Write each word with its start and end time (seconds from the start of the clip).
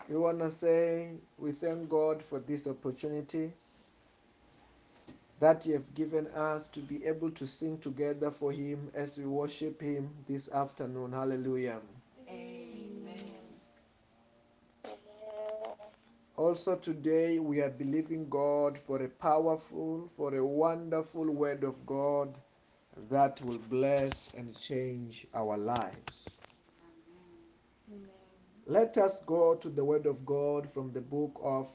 We 0.09 0.15
want 0.17 0.39
to 0.39 0.51
say 0.51 1.15
we 1.37 1.51
thank 1.51 1.89
God 1.89 2.23
for 2.23 2.39
this 2.39 2.67
opportunity 2.67 3.51
that 5.39 5.65
He 5.65 5.73
have 5.73 5.93
given 5.95 6.27
us 6.27 6.69
to 6.69 6.79
be 6.79 7.05
able 7.05 7.31
to 7.31 7.47
sing 7.47 7.77
together 7.79 8.31
for 8.31 8.51
Him 8.51 8.89
as 8.95 9.17
we 9.17 9.25
worship 9.25 9.81
Him 9.81 10.09
this 10.27 10.49
afternoon. 10.51 11.11
Hallelujah. 11.13 11.81
Also, 16.37 16.75
today 16.75 17.39
we 17.39 17.61
are 17.61 17.71
believing 17.71 18.29
God 18.29 18.77
for 18.77 19.01
a 19.01 19.09
powerful, 19.09 20.07
for 20.15 20.35
a 20.35 20.45
wonderful 20.45 21.33
word 21.33 21.63
of 21.63 21.83
God 21.87 22.37
that 23.09 23.41
will 23.41 23.57
bless 23.57 24.35
and 24.35 24.55
change 24.55 25.25
our 25.33 25.57
lives. 25.57 26.37
Let 28.67 28.99
us 28.99 29.23
go 29.23 29.55
to 29.55 29.67
the 29.67 29.83
word 29.83 30.05
of 30.05 30.27
God 30.27 30.69
from 30.71 30.91
the 30.91 31.01
book 31.01 31.39
of 31.43 31.67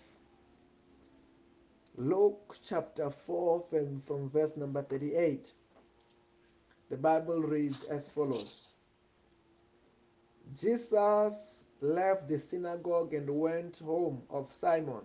Luke, 1.97 2.55
chapter 2.65 3.11
4, 3.11 3.65
from, 3.69 4.01
from 4.01 4.31
verse 4.31 4.57
number 4.57 4.83
38. 4.83 5.53
The 6.89 6.99
Bible 6.99 7.43
reads 7.43 7.83
as 7.85 8.13
follows 8.13 8.69
Jesus 10.55 11.62
left 11.83 12.29
the 12.29 12.39
synagogue 12.39 13.13
and 13.13 13.29
went 13.29 13.79
home 13.81 14.23
of 14.31 14.53
Simon. 14.53 15.03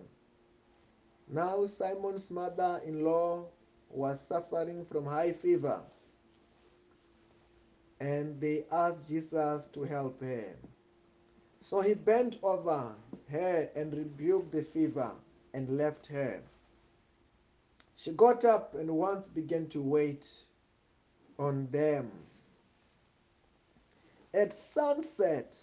Now, 1.28 1.66
Simon's 1.66 2.30
mother 2.30 2.80
in 2.86 3.04
law 3.04 3.48
was 3.90 4.20
suffering 4.20 4.84
from 4.84 5.04
high 5.04 5.32
fever, 5.32 5.82
and 8.00 8.40
they 8.40 8.64
asked 8.70 9.08
Jesus 9.08 9.68
to 9.68 9.82
help 9.82 10.20
her. 10.22 10.54
So 11.60 11.80
he 11.80 11.94
bent 11.94 12.36
over 12.42 12.94
her 13.30 13.70
and 13.74 13.92
rebuked 13.92 14.52
the 14.52 14.62
fever 14.62 15.12
and 15.52 15.76
left 15.76 16.06
her. 16.06 16.40
She 17.96 18.12
got 18.12 18.44
up 18.44 18.76
and 18.76 18.88
once 18.96 19.28
began 19.28 19.66
to 19.70 19.82
wait 19.82 20.44
on 21.38 21.66
them. 21.72 22.12
At 24.32 24.52
sunset, 24.52 25.56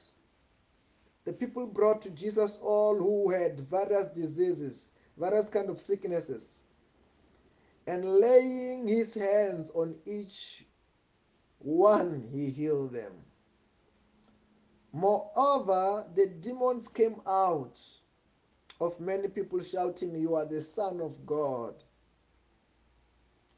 the 1.26 1.34
people 1.34 1.66
brought 1.66 2.02
to 2.04 2.12
Jesus 2.12 2.60
all 2.62 2.96
who 2.98 3.32
had 3.32 3.60
various 3.60 4.08
diseases, 4.08 4.92
various 5.18 5.50
kind 5.50 5.70
of 5.70 5.82
sicknesses, 5.82 6.68
and 7.88 8.06
laying 8.06 8.88
his 8.88 9.14
hands 9.14 9.72
on 9.72 9.96
each 10.06 10.66
one, 11.60 12.28
he 12.32 12.52
healed 12.52 12.94
them. 12.94 13.14
Moreover, 14.94 16.06
the 16.16 16.28
demons 16.40 16.88
came 16.88 17.16
out 17.28 17.80
of 18.80 19.00
many 19.00 19.28
people 19.28 19.60
shouting, 19.62 20.16
You 20.16 20.36
are 20.36 20.46
the 20.46 20.62
Son 20.62 21.02
of 21.02 21.26
God. 21.26 21.76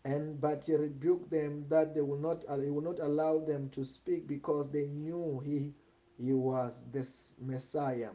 And 0.05 0.39
but 0.39 0.65
he 0.65 0.75
rebuked 0.75 1.29
them 1.29 1.65
that 1.69 1.93
they 1.93 2.01
will 2.01 2.17
not 2.17 2.45
he 2.63 2.69
will 2.69 2.81
not 2.81 2.99
allow 2.99 3.39
them 3.39 3.69
to 3.71 3.83
speak 3.83 4.25
because 4.25 4.71
they 4.71 4.87
knew 4.87 5.41
he 5.45 5.73
he 6.17 6.33
was 6.33 6.85
this 6.91 7.35
Messiah. 7.39 8.11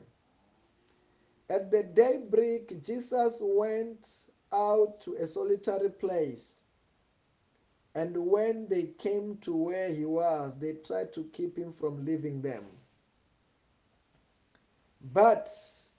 At 1.48 1.70
the 1.70 1.82
daybreak, 1.82 2.82
Jesus 2.82 3.40
went 3.42 4.08
out 4.52 5.00
to 5.02 5.14
a 5.14 5.26
solitary 5.26 5.90
place. 5.90 6.60
And 7.94 8.16
when 8.16 8.68
they 8.68 8.84
came 8.98 9.36
to 9.38 9.54
where 9.54 9.92
he 9.92 10.04
was, 10.06 10.58
they 10.58 10.74
tried 10.74 11.12
to 11.14 11.24
keep 11.32 11.58
him 11.58 11.72
from 11.72 12.04
leaving 12.04 12.40
them. 12.40 12.64
But 15.12 15.48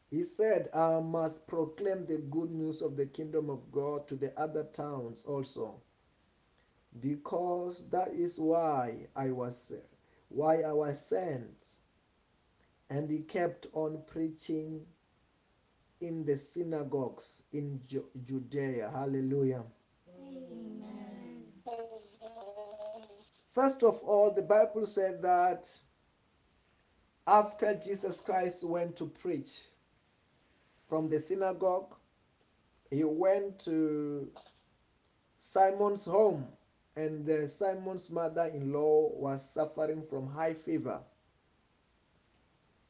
he 0.09 0.23
said, 0.23 0.69
I 0.73 0.99
must 0.99 1.47
proclaim 1.47 2.05
the 2.05 2.19
good 2.19 2.51
news 2.51 2.81
of 2.81 2.97
the 2.97 3.05
kingdom 3.05 3.49
of 3.49 3.71
God 3.71 4.07
to 4.07 4.15
the 4.15 4.37
other 4.39 4.63
towns 4.65 5.23
also, 5.25 5.81
because 6.99 7.89
that 7.89 8.09
is 8.13 8.39
why 8.39 9.07
I 9.15 9.31
was 9.31 9.71
why 10.29 10.61
I 10.61 10.73
was 10.73 10.99
sent. 10.99 11.65
And 12.93 13.09
he 13.09 13.21
kept 13.21 13.65
on 13.73 14.03
preaching 14.05 14.85
in 15.99 16.25
the 16.25 16.37
synagogues 16.37 17.41
in 17.51 17.81
Ju- 17.87 18.05
Judea. 18.23 18.91
Hallelujah. 18.91 19.63
First 23.51 23.81
of 23.81 23.99
all, 24.03 24.35
the 24.35 24.43
Bible 24.43 24.85
said 24.85 25.23
that 25.23 25.67
after 27.25 27.73
Jesus 27.73 28.21
Christ 28.21 28.63
went 28.63 28.95
to 28.97 29.07
preach 29.07 29.69
from 30.87 31.09
the 31.09 31.17
synagogue, 31.17 31.95
he 32.91 33.03
went 33.05 33.57
to 33.61 34.31
Simon's 35.39 36.05
home, 36.05 36.47
and 36.95 37.27
Simon's 37.49 38.11
mother 38.11 38.51
in 38.53 38.71
law 38.71 39.09
was 39.15 39.49
suffering 39.49 40.03
from 40.03 40.27
high 40.27 40.53
fever. 40.53 41.01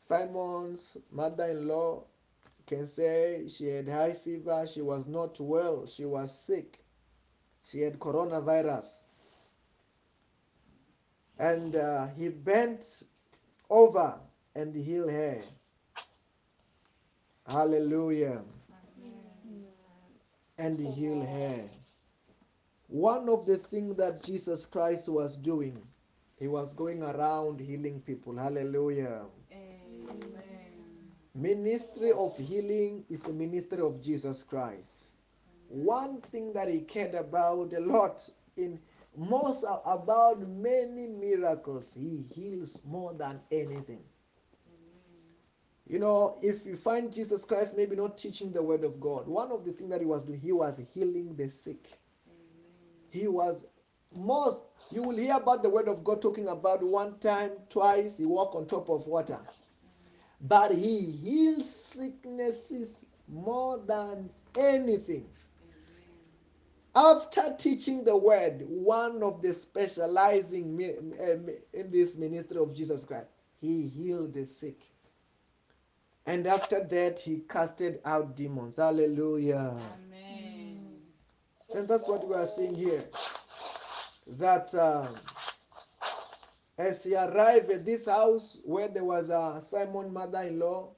Simon's 0.06 0.98
mother 1.12 1.46
in 1.46 1.66
law 1.66 2.04
can 2.68 2.88
say 2.88 3.48
she 3.48 3.68
had 3.68 3.88
high 3.88 4.12
fever, 4.12 4.68
she 4.68 4.82
was 4.82 5.08
not 5.08 5.40
well, 5.40 5.88
she 5.88 6.04
was 6.04 6.38
sick, 6.38 6.80
she 7.64 7.80
had 7.80 8.00
coronavirus. 8.00 9.06
And 11.40 11.78
uh, 11.78 12.08
he 12.18 12.28
bent 12.28 13.04
over 13.70 14.20
and 14.56 14.76
healed 14.76 15.10
her. 15.10 15.42
Hallelujah. 17.48 18.44
And 20.58 20.80
he 20.82 20.92
healed 20.92 21.28
her. 21.28 21.64
One 22.88 23.30
of 23.30 23.46
the 23.46 23.58
things 23.58 23.96
that 23.96 24.22
Jesus 24.22 24.66
Christ 24.66 25.08
was 25.08 25.38
doing, 25.38 25.82
he 26.38 26.50
was 26.50 26.74
going 26.74 27.02
around 27.02 27.62
healing 27.62 28.02
people. 28.02 28.36
Hallelujah. 28.36 29.28
Ministry 31.36 32.12
of 32.12 32.38
healing 32.38 33.06
is 33.10 33.22
the 33.22 33.34
ministry 33.34 33.82
of 33.82 34.02
Jesus 34.04 34.44
Christ. 34.44 35.08
One 35.68 36.22
thing 36.22 36.54
that 36.54 36.70
he 36.70 36.82
cared 36.82 37.16
about 37.16 37.74
a 37.74 37.80
lot 37.80 38.30
in 38.56 38.80
most 39.18 39.66
about 39.86 40.48
many 40.48 41.08
miracles, 41.08 41.96
he 41.96 42.26
heals 42.36 42.80
more 42.86 43.14
than 43.14 43.40
anything. 43.52 44.04
You 45.88 46.00
know, 46.00 46.38
if 46.44 46.66
you 46.68 46.76
find 46.76 47.12
Jesus 47.12 47.46
Christ 47.46 47.76
maybe 47.76 47.96
not 47.96 48.18
teaching 48.18 48.52
the 48.52 48.62
word 48.62 48.84
of 48.84 49.00
God, 49.00 49.28
one 49.28 49.52
of 49.52 49.66
the 49.66 49.72
things 49.72 49.90
that 49.90 50.02
he 50.02 50.06
was 50.06 50.24
doing, 50.24 50.40
he 50.40 50.52
was 50.52 50.80
healing 50.94 51.36
the 51.36 51.50
sick. 51.50 51.88
He 53.10 53.28
was 53.28 53.66
most 54.16 54.62
you 54.92 55.02
will 55.02 55.18
hear 55.18 55.36
about 55.36 55.64
the 55.64 55.70
word 55.70 55.88
of 55.88 56.04
God 56.04 56.22
talking 56.22 56.48
about 56.48 56.84
one 56.84 57.18
time, 57.18 57.52
twice, 57.70 58.18
he 58.18 58.28
walked 58.28 58.54
on 58.54 58.68
top 58.68 58.90
of 58.90 59.08
water. 59.08 59.40
But 60.44 60.74
he 60.74 61.00
heals 61.00 61.74
sicknesses 61.74 63.06
more 63.30 63.78
than 63.78 64.30
anything. 64.58 65.26
After 66.96 67.56
teaching 67.58 68.04
the 68.04 68.16
word, 68.16 68.66
one 68.68 69.24
of 69.24 69.42
the 69.42 69.54
specializing 69.54 70.80
in 70.80 71.92
this 71.92 72.18
ministry 72.18 72.58
of 72.58 72.76
Jesus 72.76 73.04
Christ, 73.04 73.30
he 73.62 73.88
healed 73.88 74.34
the 74.34 74.46
sick. 74.46 74.82
And 76.26 76.46
after 76.46 76.84
that, 76.84 77.20
he 77.20 77.44
casted 77.50 78.00
out 78.06 78.36
demons. 78.36 78.76
Hallelujah. 78.76 79.80
Amen. 80.08 80.78
And 81.74 81.88
that's 81.88 82.08
what 82.08 82.28
we 82.28 82.36
are 82.36 82.48
seeing 82.48 82.76
here. 82.76 83.06
That 84.28 84.74
uh, 84.76 85.08
as 86.78 87.04
he 87.04 87.16
arrived 87.16 87.72
at 87.72 87.86
this 87.86 88.06
house 88.06 88.58
where 88.64 88.88
there 88.88 89.04
was 89.04 89.30
a 89.30 89.60
Simon 89.62 90.12
mother 90.12 90.42
in 90.42 90.60
law 90.60 90.90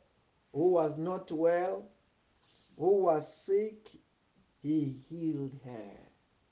who 0.53 0.71
was 0.71 0.97
not 0.97 1.31
well, 1.31 1.89
who 2.77 3.03
was 3.03 3.31
sick, 3.33 3.89
he 4.61 4.97
healed 5.09 5.53
her. 5.65 5.97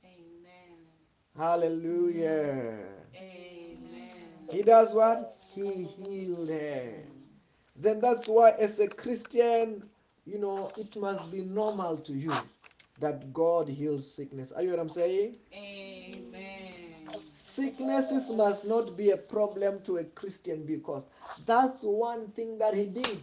Amen. 0.03 0.77
Hallelujah. 1.37 2.79
Amen. 3.15 4.47
He 4.51 4.61
does 4.61 4.93
what? 4.93 5.37
He 5.53 5.83
healed 5.83 6.49
her. 6.49 6.91
Then 7.75 8.01
that's 8.01 8.27
why, 8.27 8.51
as 8.59 8.79
a 8.79 8.87
Christian, 8.87 9.83
you 10.25 10.37
know, 10.37 10.71
it 10.77 10.95
must 10.95 11.31
be 11.31 11.41
normal 11.41 11.97
to 11.97 12.13
you 12.13 12.33
that 12.99 13.33
God 13.33 13.67
heals 13.67 14.13
sickness. 14.13 14.51
Are 14.51 14.61
you 14.61 14.69
what 14.69 14.79
I'm 14.79 14.89
saying? 14.89 15.37
Amen. 15.53 16.22
Sicknesses 17.55 18.31
must 18.31 18.65
not 18.65 18.97
be 18.97 19.11
a 19.11 19.17
problem 19.17 19.79
to 19.81 19.97
a 19.97 20.03
Christian 20.03 20.65
because 20.65 21.07
that's 21.45 21.83
one 21.83 22.27
thing 22.29 22.57
that 22.57 22.73
he 22.73 22.85
did. 22.85 23.19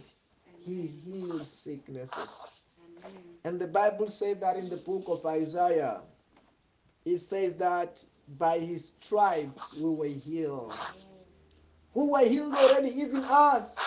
He 0.65 0.87
healed 0.87 1.45
sicknesses. 1.45 2.39
And 3.43 3.59
the 3.59 3.67
Bible 3.67 4.07
says 4.07 4.37
that 4.37 4.55
in 4.55 4.69
the 4.69 4.77
book 4.77 5.03
of 5.07 5.25
Isaiah. 5.25 6.01
It 7.03 7.17
says 7.17 7.55
that 7.55 8.03
by 8.37 8.59
his 8.59 8.93
stripes 8.99 9.73
we 9.73 9.89
were 9.89 10.05
healed. 10.05 10.73
Who 11.93 12.13
were 12.13 12.25
healed 12.25 12.53
already, 12.53 12.89
even 12.89 13.25
us. 13.25 13.77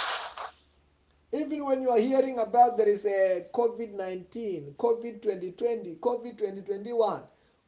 Even 1.32 1.64
when 1.64 1.82
you 1.82 1.90
are 1.90 1.98
hearing 1.98 2.38
about 2.38 2.76
there 2.76 2.88
is 2.88 3.06
a 3.06 3.46
COVID 3.54 3.94
19, 3.94 4.74
COVID 4.78 5.22
2020, 5.22 5.94
COVID 5.96 6.38
2021, 6.38 7.22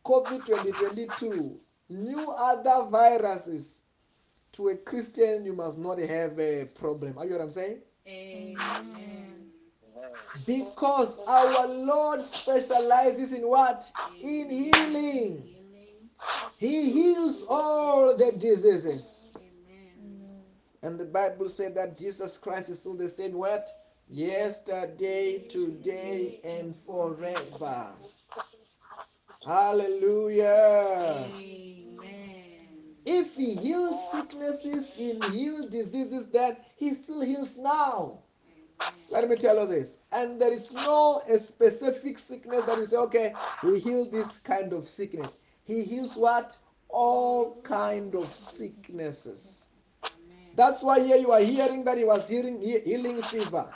COVID 0.05 0.47
2022, 0.47 1.61
new 1.89 2.31
other 2.31 2.91
viruses, 2.91 3.83
to 4.53 4.69
a 4.69 4.77
Christian, 4.77 5.45
you 5.45 5.53
must 5.53 5.79
not 5.79 5.99
have 5.99 6.39
a 6.41 6.65
problem. 6.75 7.19
Are 7.19 7.27
you 7.27 7.33
what 7.33 7.43
I'm 7.43 7.51
saying? 7.51 7.79
Amen. 8.09 9.51
Because 10.47 11.21
our 11.27 11.69
Lord 11.69 12.23
specializes 12.23 13.33
in 13.33 13.47
what? 13.47 13.91
In 14.21 14.51
healing. 14.51 15.57
He 16.57 16.91
heals 16.91 17.45
all 17.49 18.17
the 18.17 18.33
diseases. 18.39 19.31
Amen. 19.37 20.41
And 20.83 20.99
the 20.99 21.05
Bible 21.05 21.51
said 21.51 21.75
that 21.75 21.99
Jesus 21.99 22.39
Christ 22.39 22.71
is 22.71 22.81
still 22.81 22.97
the 22.97 23.09
same 23.09 23.35
what? 23.35 23.69
Yesterday, 24.09 25.47
today, 25.49 26.41
and 26.45 26.75
forever. 26.75 27.89
Hallelujah. 29.47 31.25
Amen. 31.33 31.97
If 33.05 33.37
he 33.37 33.55
heals 33.55 34.11
sicknesses, 34.11 34.93
he 34.95 35.15
heals 35.31 35.67
diseases, 35.67 36.29
then 36.31 36.57
he 36.77 36.91
still 36.91 37.21
heals 37.21 37.57
now. 37.57 38.25
Let 39.11 39.29
me 39.29 39.37
tell 39.37 39.61
you 39.61 39.67
this. 39.69 39.99
And 40.11 40.41
there 40.41 40.53
is 40.53 40.75
no 40.75 41.21
a 41.31 41.39
specific 41.39 42.19
sickness 42.19 42.63
that 42.63 42.77
you 42.77 42.85
say, 42.87 42.97
okay, 42.97 43.35
he 43.63 43.79
healed 43.79 44.11
this 44.11 44.39
kind 44.39 44.73
of 44.73 44.89
sickness. 44.89 45.37
He 45.65 45.85
heals 45.85 46.17
what? 46.17 46.57
All 46.89 47.57
kind 47.63 48.17
of 48.17 48.33
sicknesses. 48.35 49.67
Amen. 50.05 50.17
That's 50.57 50.83
why 50.83 51.01
here 51.01 51.19
you 51.19 51.31
are 51.31 51.41
hearing 51.41 51.85
that 51.85 51.99
he 51.99 52.05
was 52.05 52.29
healing 52.29 52.61
he- 52.61 52.81
healing 52.81 53.23
fever. 53.23 53.73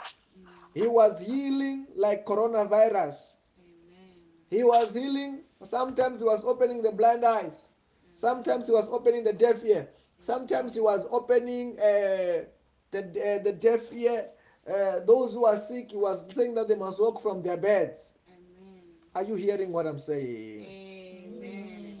He 0.73 0.87
was 0.87 1.21
healing 1.25 1.87
like 1.95 2.25
coronavirus. 2.25 3.37
Amen. 3.57 4.49
He 4.49 4.63
was 4.65 4.93
healing. 4.93 5.43
Sometimes 5.63 6.19
he 6.19 6.25
was 6.25 6.45
opening 6.45 6.81
the 6.81 6.91
blind 6.91 7.23
eyes. 7.23 7.69
Sometimes 8.13 8.67
he 8.67 8.73
was 8.73 8.89
opening 8.89 9.23
the 9.23 9.33
deaf 9.33 9.63
ear. 9.63 9.87
Sometimes 10.19 10.73
he 10.73 10.79
was 10.79 11.07
opening 11.11 11.77
uh, 11.79 12.45
the 12.91 12.99
uh, 12.99 13.43
the 13.43 13.57
deaf 13.59 13.91
ear. 13.93 14.29
Uh, 14.67 14.99
those 15.05 15.33
who 15.33 15.45
are 15.45 15.57
sick, 15.57 15.91
he 15.91 15.97
was 15.97 16.31
saying 16.33 16.53
that 16.55 16.67
they 16.67 16.75
must 16.75 16.99
walk 16.99 17.21
from 17.21 17.41
their 17.41 17.57
beds. 17.57 18.15
Amen. 18.27 18.81
Are 19.15 19.23
you 19.23 19.35
hearing 19.35 19.71
what 19.71 19.87
I'm 19.87 19.99
saying? 19.99 20.61
Amen. 20.61 21.97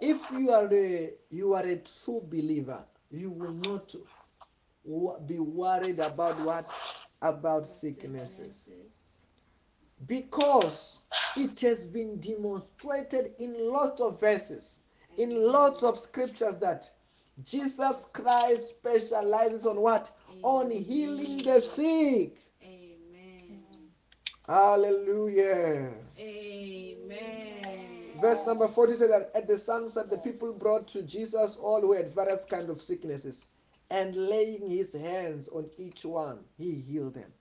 If 0.00 0.18
you 0.30 0.50
are 0.50 0.72
a 0.72 1.10
you 1.28 1.52
are 1.54 1.64
a 1.64 1.76
true 1.76 2.22
believer, 2.24 2.84
you 3.10 3.30
will 3.30 3.52
not 3.52 3.94
be 5.26 5.38
worried 5.38 5.98
about 5.98 6.40
what 6.40 6.72
about 7.20 7.66
sicknesses 7.66 8.70
because 10.06 11.02
it 11.36 11.60
has 11.60 11.86
been 11.86 12.18
demonstrated 12.20 13.34
in 13.38 13.54
lots 13.70 14.00
of 14.00 14.20
verses, 14.20 14.80
in 15.18 15.30
lots 15.30 15.82
of 15.82 15.98
scriptures 15.98 16.58
that 16.58 16.90
Jesus 17.44 18.10
Christ 18.12 18.68
specializes 18.70 19.66
on 19.66 19.80
what? 19.80 20.10
On 20.42 20.70
healing 20.70 21.38
the 21.38 21.60
sick. 21.60 22.36
Amen. 22.62 23.62
Hallelujah. 24.46 25.92
Amen. 26.18 27.70
Verse 28.20 28.46
number 28.46 28.68
40 28.68 28.96
says 28.96 29.08
that 29.08 29.30
at 29.34 29.48
the 29.48 29.58
sunset, 29.58 30.10
the 30.10 30.18
people 30.18 30.52
brought 30.52 30.86
to 30.88 31.02
Jesus 31.02 31.56
all 31.56 31.80
who 31.80 31.92
had 31.92 32.14
various 32.14 32.44
kind 32.44 32.68
of 32.68 32.82
sicknesses, 32.82 33.46
and 33.90 34.14
laying 34.14 34.68
his 34.68 34.92
hands 34.92 35.48
on 35.48 35.68
each 35.78 36.04
one, 36.04 36.40
he 36.58 36.74
healed 36.74 37.14
them. 37.14 37.32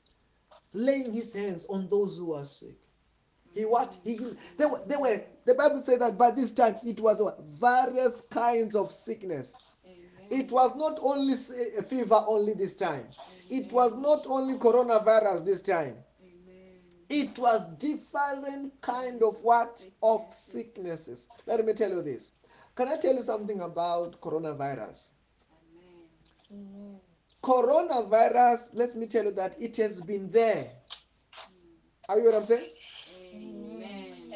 Laying 0.73 1.13
his 1.13 1.33
hands 1.33 1.65
on 1.67 1.87
those 1.89 2.17
who 2.17 2.33
are 2.33 2.45
sick. 2.45 2.77
He 3.53 3.65
what? 3.65 3.97
He 4.03 4.15
mm. 4.15 4.19
healed. 4.19 4.37
They 4.57 4.65
were, 4.65 4.81
they 4.87 4.95
were, 4.97 5.23
the 5.45 5.55
Bible 5.55 5.81
said 5.81 6.01
that 6.01 6.17
by 6.17 6.31
this 6.31 6.51
time 6.51 6.77
it 6.83 6.99
was 6.99 7.21
various 7.59 8.21
kinds 8.29 8.75
of 8.75 8.91
sickness. 8.91 9.57
Amen. 9.85 10.27
It 10.29 10.51
was 10.51 10.75
not 10.75 10.99
only 11.01 11.33
s- 11.33 11.77
a 11.77 11.83
fever 11.83 12.21
only 12.27 12.53
this 12.53 12.75
time. 12.75 13.07
It 13.49 13.71
was 13.73 13.95
not 13.95 14.27
only 14.27 14.55
coronavirus 14.59 15.43
this 15.45 15.61
time. 15.61 15.95
Amen. 16.21 16.79
It 17.09 17.39
was 17.39 17.67
different 17.77 18.79
kind 18.81 19.23
of 19.23 19.41
what? 19.43 19.83
Of 20.03 20.31
sicknesses. 20.31 21.27
Let 21.47 21.65
me 21.65 21.73
tell 21.73 21.89
you 21.89 22.03
this. 22.03 22.31
Can 22.75 22.87
I 22.87 22.97
tell 22.97 23.15
you 23.15 23.23
something 23.23 23.59
about 23.61 24.21
coronavirus? 24.21 25.09
Amen. 26.51 26.99
Coronavirus, 27.41 28.71
let 28.73 28.95
me 28.95 29.07
tell 29.07 29.25
you 29.25 29.31
that 29.31 29.59
it 29.61 29.77
has 29.77 30.01
been 30.01 30.29
there. 30.29 30.69
Are 32.09 32.17
you 32.17 32.25
what 32.25 32.35
I'm 32.35 32.43
saying? 32.43 32.67
Amen. 33.33 34.31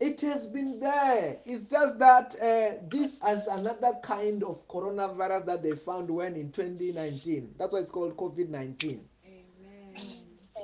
It 0.00 0.20
has 0.20 0.46
been 0.46 0.78
there. 0.78 1.38
It's 1.44 1.70
just 1.70 1.98
that 1.98 2.34
uh, 2.36 2.84
this 2.88 3.20
is 3.26 3.46
another 3.48 3.92
kind 4.02 4.44
of 4.44 4.66
coronavirus 4.68 5.46
that 5.46 5.62
they 5.62 5.72
found 5.72 6.08
when 6.08 6.36
in 6.36 6.52
2019. 6.52 7.54
That's 7.58 7.72
why 7.72 7.80
it's 7.80 7.90
called 7.90 8.16
COVID 8.16 8.48
19. 8.48 9.04
Amen. 9.26 10.06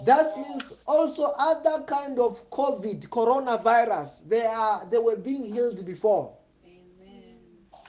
That 0.04 0.26
means 0.36 0.74
also 0.86 1.32
other 1.36 1.84
kind 1.84 2.20
of 2.20 2.48
COVID 2.50 3.08
coronavirus. 3.08 4.28
They 4.28 4.44
are 4.44 4.86
they 4.88 4.98
were 4.98 5.16
being 5.16 5.52
healed 5.52 5.84
before. 5.84 6.36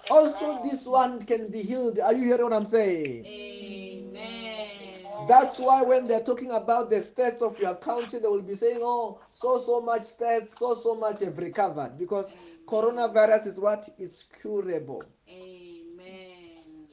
Also, 0.09 0.61
this 0.63 0.85
one 0.85 1.21
can 1.21 1.49
be 1.49 1.63
healed. 1.63 1.99
Are 1.99 2.13
you 2.13 2.25
hearing 2.25 2.43
what 2.43 2.53
I'm 2.53 2.65
saying? 2.65 3.25
Amen. 3.25 5.27
That's 5.27 5.57
why 5.59 5.81
when 5.83 6.07
they're 6.07 6.21
talking 6.21 6.51
about 6.51 6.91
the 6.91 6.97
stats 6.97 7.41
of 7.41 7.59
your 7.59 7.75
country, 7.75 8.19
they 8.19 8.27
will 8.27 8.43
be 8.43 8.55
saying, 8.55 8.79
"Oh, 8.81 9.19
so 9.31 9.57
so 9.57 9.81
much 9.81 10.01
stats, 10.01 10.49
so 10.49 10.75
so 10.75 10.95
much 10.95 11.21
have 11.21 11.39
recovered," 11.39 11.97
because 11.97 12.31
coronavirus 12.67 13.47
is 13.47 13.59
what 13.59 13.89
is 13.97 14.25
curable. 14.39 15.03
Amen. 15.27 16.87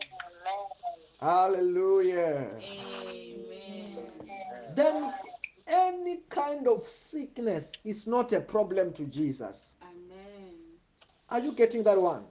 Hallelujah. 1.21 2.51
Amen. 2.57 4.13
Then 4.75 5.13
any 5.67 6.23
kind 6.31 6.67
of 6.67 6.87
sickness 6.87 7.77
is 7.85 8.07
not 8.07 8.33
a 8.33 8.41
problem 8.41 8.93
to 8.95 9.05
Jesus. 9.07 9.77
Amen. 9.83 10.55
Are 11.29 11.41
you 11.41 11.53
getting 11.53 11.83
that 11.85 12.01
one? 12.01 12.25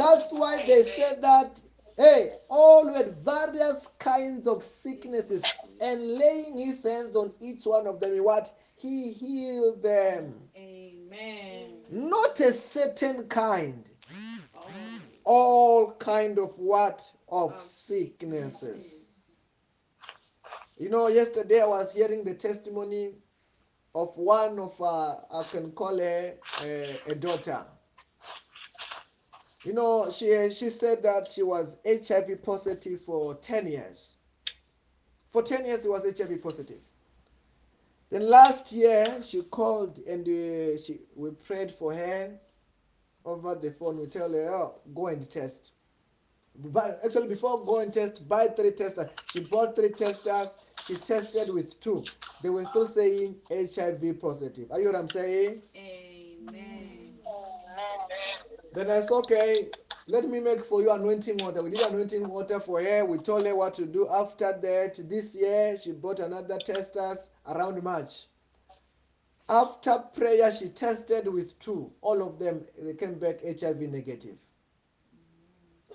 That's 0.00 0.32
why 0.32 0.64
they 0.66 0.82
said 0.82 1.20
that, 1.20 1.60
hey, 1.98 2.30
all 2.48 2.86
with 2.86 3.22
various 3.22 3.88
kinds 3.98 4.46
of 4.46 4.62
sicknesses 4.62 5.44
and 5.78 6.00
laying 6.00 6.56
his 6.56 6.82
hands 6.82 7.14
on 7.16 7.34
each 7.38 7.64
one 7.64 7.86
of 7.86 8.00
them, 8.00 8.16
what? 8.24 8.50
He 8.76 9.12
healed 9.12 9.82
them. 9.82 10.40
Amen. 10.56 11.66
Not 11.90 12.40
a 12.40 12.52
certain 12.52 13.28
kind. 13.28 13.90
Oh. 14.56 14.68
All 15.24 15.92
kind 15.96 16.38
of 16.38 16.58
what? 16.58 17.04
Of 17.28 17.60
sicknesses. 17.60 19.32
You 20.78 20.88
know, 20.88 21.08
yesterday 21.08 21.60
I 21.60 21.66
was 21.66 21.94
hearing 21.94 22.24
the 22.24 22.32
testimony 22.32 23.10
of 23.94 24.16
one 24.16 24.58
of, 24.58 24.80
uh, 24.80 25.16
I 25.30 25.44
can 25.50 25.72
call 25.72 25.98
her 25.98 26.36
uh, 26.58 27.10
a 27.10 27.14
daughter. 27.14 27.66
You 29.64 29.74
know, 29.74 30.10
she 30.10 30.50
she 30.50 30.70
said 30.70 31.02
that 31.02 31.28
she 31.28 31.42
was 31.42 31.78
HIV 31.86 32.42
positive 32.42 33.00
for 33.00 33.34
10 33.36 33.66
years. 33.68 34.14
For 35.30 35.42
10 35.42 35.66
years, 35.66 35.82
she 35.82 35.88
was 35.88 36.04
HIV 36.04 36.42
positive. 36.42 36.82
Then 38.10 38.28
last 38.28 38.72
year, 38.72 39.22
she 39.22 39.42
called 39.42 39.98
and 39.98 40.26
uh, 40.26 40.78
she 40.78 41.00
we 41.14 41.30
prayed 41.32 41.72
for 41.72 41.94
her 41.94 42.38
over 43.24 43.54
the 43.54 43.70
phone. 43.72 43.98
We 43.98 44.06
tell 44.06 44.32
her, 44.32 44.50
oh, 44.54 44.80
go 44.94 45.08
and 45.08 45.28
test. 45.30 45.72
But 46.56 46.98
actually, 47.04 47.28
before 47.28 47.64
go 47.64 47.78
and 47.80 47.92
test, 47.92 48.28
buy 48.28 48.48
three 48.48 48.72
testers. 48.72 49.08
She 49.24 49.40
bought 49.40 49.76
three 49.76 49.90
testers. 49.90 50.58
She 50.80 50.96
tested 50.98 51.50
with 51.50 51.80
two. 51.80 52.10
They 52.40 52.50
were 52.50 52.64
still 52.66 52.86
saying 52.86 53.36
HIV 53.50 54.20
positive. 54.20 54.70
Are 54.72 54.80
you 54.80 54.86
what 54.86 54.96
I'm 54.96 55.08
saying? 55.08 55.62
Amen. 55.76 56.09
Then 58.72 58.90
I 58.90 59.00
said, 59.00 59.10
okay, 59.12 59.70
let 60.06 60.28
me 60.28 60.40
make 60.40 60.64
for 60.64 60.80
you 60.80 60.90
anointing 60.90 61.38
water. 61.38 61.62
We 61.62 61.70
did 61.70 61.80
anointing 61.80 62.28
water 62.28 62.60
for 62.60 62.82
her. 62.82 63.04
We 63.04 63.18
told 63.18 63.46
her 63.46 63.54
what 63.54 63.74
to 63.74 63.86
do. 63.86 64.08
After 64.08 64.52
that, 64.60 65.08
this 65.08 65.34
year, 65.34 65.76
she 65.76 65.92
bought 65.92 66.20
another 66.20 66.58
testers 66.58 67.30
around 67.48 67.82
March. 67.82 68.26
After 69.48 69.98
prayer, 70.14 70.52
she 70.52 70.68
tested 70.68 71.26
with 71.26 71.58
two. 71.58 71.92
All 72.02 72.22
of 72.22 72.38
them 72.38 72.64
they 72.80 72.94
came 72.94 73.18
back 73.18 73.40
HIV 73.42 73.80
negative. 73.80 74.36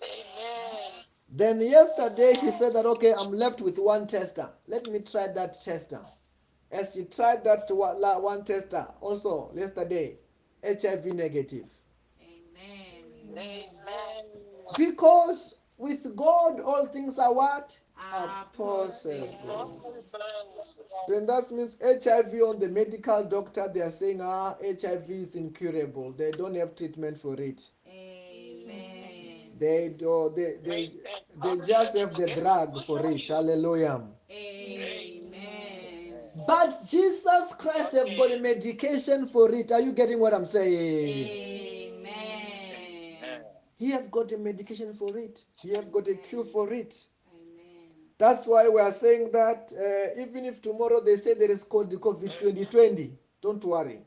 Amen. 0.03 0.79
Then 1.29 1.61
yesterday 1.61 2.33
she 2.39 2.51
said 2.51 2.73
that 2.73 2.85
okay, 2.85 3.13
I'm 3.17 3.31
left 3.31 3.61
with 3.61 3.79
one 3.79 4.07
tester. 4.07 4.49
Let 4.67 4.85
me 4.87 4.99
try 4.99 5.27
that 5.33 5.61
tester. 5.63 6.01
As 6.71 6.93
she 6.93 7.05
tried 7.05 7.45
that 7.45 7.69
one 7.69 8.43
tester, 8.43 8.85
also 8.99 9.51
yesterday, 9.53 10.17
HIV 10.65 11.05
negative. 11.05 11.69
Because 14.77 15.55
with 15.77 16.15
God 16.15 16.61
all 16.61 16.87
things 16.87 17.19
are 17.19 17.33
what? 17.33 17.79
Are 18.11 18.45
possible. 18.53 19.27
Possible. 19.45 20.85
Then 21.07 21.25
that 21.27 21.51
means 21.51 21.77
HIV 21.81 22.33
on 22.41 22.59
the 22.59 22.69
medical 22.69 23.23
doctor 23.23 23.69
they 23.73 23.81
are 23.81 23.91
saying 23.91 24.19
ah 24.21 24.55
HIV 24.61 25.09
is 25.09 25.35
incurable. 25.35 26.11
They 26.11 26.31
don't 26.31 26.55
have 26.55 26.75
treatment 26.75 27.17
for 27.17 27.39
it. 27.39 27.69
Amen. 27.87 29.51
They 29.59 29.95
do 29.97 30.33
they 30.35 30.55
they 30.63 30.89
they 31.41 31.57
just 31.65 31.97
have 31.97 32.15
the 32.15 32.33
drug 32.35 32.83
for 32.85 33.05
it. 33.05 33.27
Hallelujah. 33.27 34.01
Amen. 34.29 36.13
But 36.47 36.85
Jesus 36.89 37.55
Christ 37.57 37.95
have 37.95 38.17
got 38.17 38.31
a 38.31 38.39
medication 38.39 39.25
for 39.27 39.53
it. 39.53 39.71
Are 39.71 39.79
you 39.79 39.93
getting 39.93 40.19
what 40.19 40.33
I'm 40.33 40.45
saying? 40.45 41.27
Amen. 41.27 41.44
He 43.77 43.91
have 43.91 44.09
got 44.11 44.31
a 44.31 44.37
medication 44.37 44.93
for 44.93 45.17
it. 45.17 45.45
He 45.61 45.69
have 45.73 45.91
got 45.91 46.07
a 46.07 46.15
cure 46.15 46.45
for 46.45 46.71
it. 46.71 47.05
Amen. 47.33 47.89
That's 48.17 48.47
why 48.47 48.69
we 48.69 48.79
are 48.79 48.91
saying 48.91 49.31
that 49.33 49.71
uh, 49.77 50.21
even 50.21 50.45
if 50.45 50.61
tomorrow 50.61 51.01
they 51.01 51.17
say 51.17 51.33
there 51.33 51.51
is 51.51 51.63
called 51.63 51.89
the 51.89 51.97
COVID 51.97 52.37
2020, 52.39 53.11
don't 53.41 53.63
worry. 53.65 53.99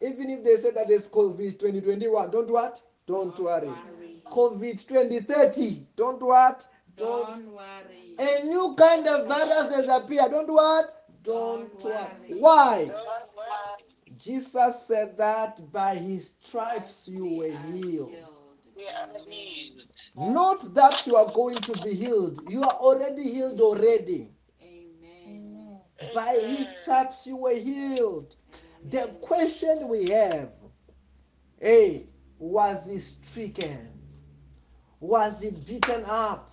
Even 0.00 0.30
if 0.30 0.42
they 0.44 0.56
say 0.56 0.70
that 0.72 0.88
there's 0.88 1.08
COVID 1.10 1.58
2021, 1.58 2.30
don't 2.30 2.50
what? 2.50 2.80
Don't 3.06 3.38
worry. 3.38 3.70
COVID 4.30 4.86
2030, 4.88 5.86
don't 5.96 6.22
what? 6.22 6.66
Don't. 6.96 7.26
Don't 7.28 7.52
worry. 7.52 8.16
A 8.18 8.46
new 8.46 8.74
kind 8.78 9.06
of 9.06 9.26
virus 9.26 9.74
has 9.76 9.88
appeared. 9.88 10.30
Don't 10.30 10.50
what? 10.50 10.86
Don't 11.22 11.78
Don't 11.78 11.84
worry. 11.84 11.94
worry. 12.30 12.40
Why? 12.40 12.84
Don't 12.86 13.36
worry. 13.36 13.84
Jesus 14.16 14.82
said 14.86 15.16
that 15.18 15.60
by 15.72 15.96
his 15.96 16.36
stripes 16.40 17.08
you 17.08 17.24
were 17.24 17.54
We 17.72 17.80
healed. 17.80 18.14
We 18.76 18.88
are 18.88 19.08
Amen. 20.16 20.34
Not 20.34 20.74
that 20.74 21.06
you 21.06 21.16
are 21.16 21.32
going 21.32 21.56
to 21.56 21.84
be 21.84 21.94
healed. 21.94 22.40
You 22.48 22.62
are 22.62 22.74
already 22.74 23.22
healed 23.22 23.60
already. 23.60 24.30
Amen. 24.62 25.80
By 26.14 26.34
his 26.42 26.68
stripes 26.80 27.26
you 27.26 27.36
were 27.36 27.54
healed. 27.54 28.36
The 28.90 29.08
question 29.22 29.88
we 29.88 30.08
have, 30.08 30.52
hey, 31.60 32.08
was 32.38 32.88
he 32.88 32.98
stricken? 32.98 34.00
Was 35.00 35.40
he 35.42 35.50
beaten 35.50 36.04
up? 36.06 36.50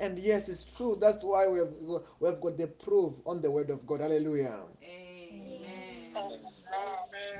And 0.00 0.18
yes, 0.18 0.48
it's 0.48 0.76
true. 0.76 0.96
That's 1.00 1.22
why 1.22 1.46
we 1.48 1.58
have, 1.58 1.74
we 2.20 2.28
have 2.28 2.40
got 2.40 2.56
the 2.56 2.68
proof 2.68 3.14
on 3.26 3.42
the 3.42 3.50
word 3.50 3.70
of 3.70 3.86
God. 3.86 4.00
Hallelujah. 4.00 4.64
Amen. 4.82 5.07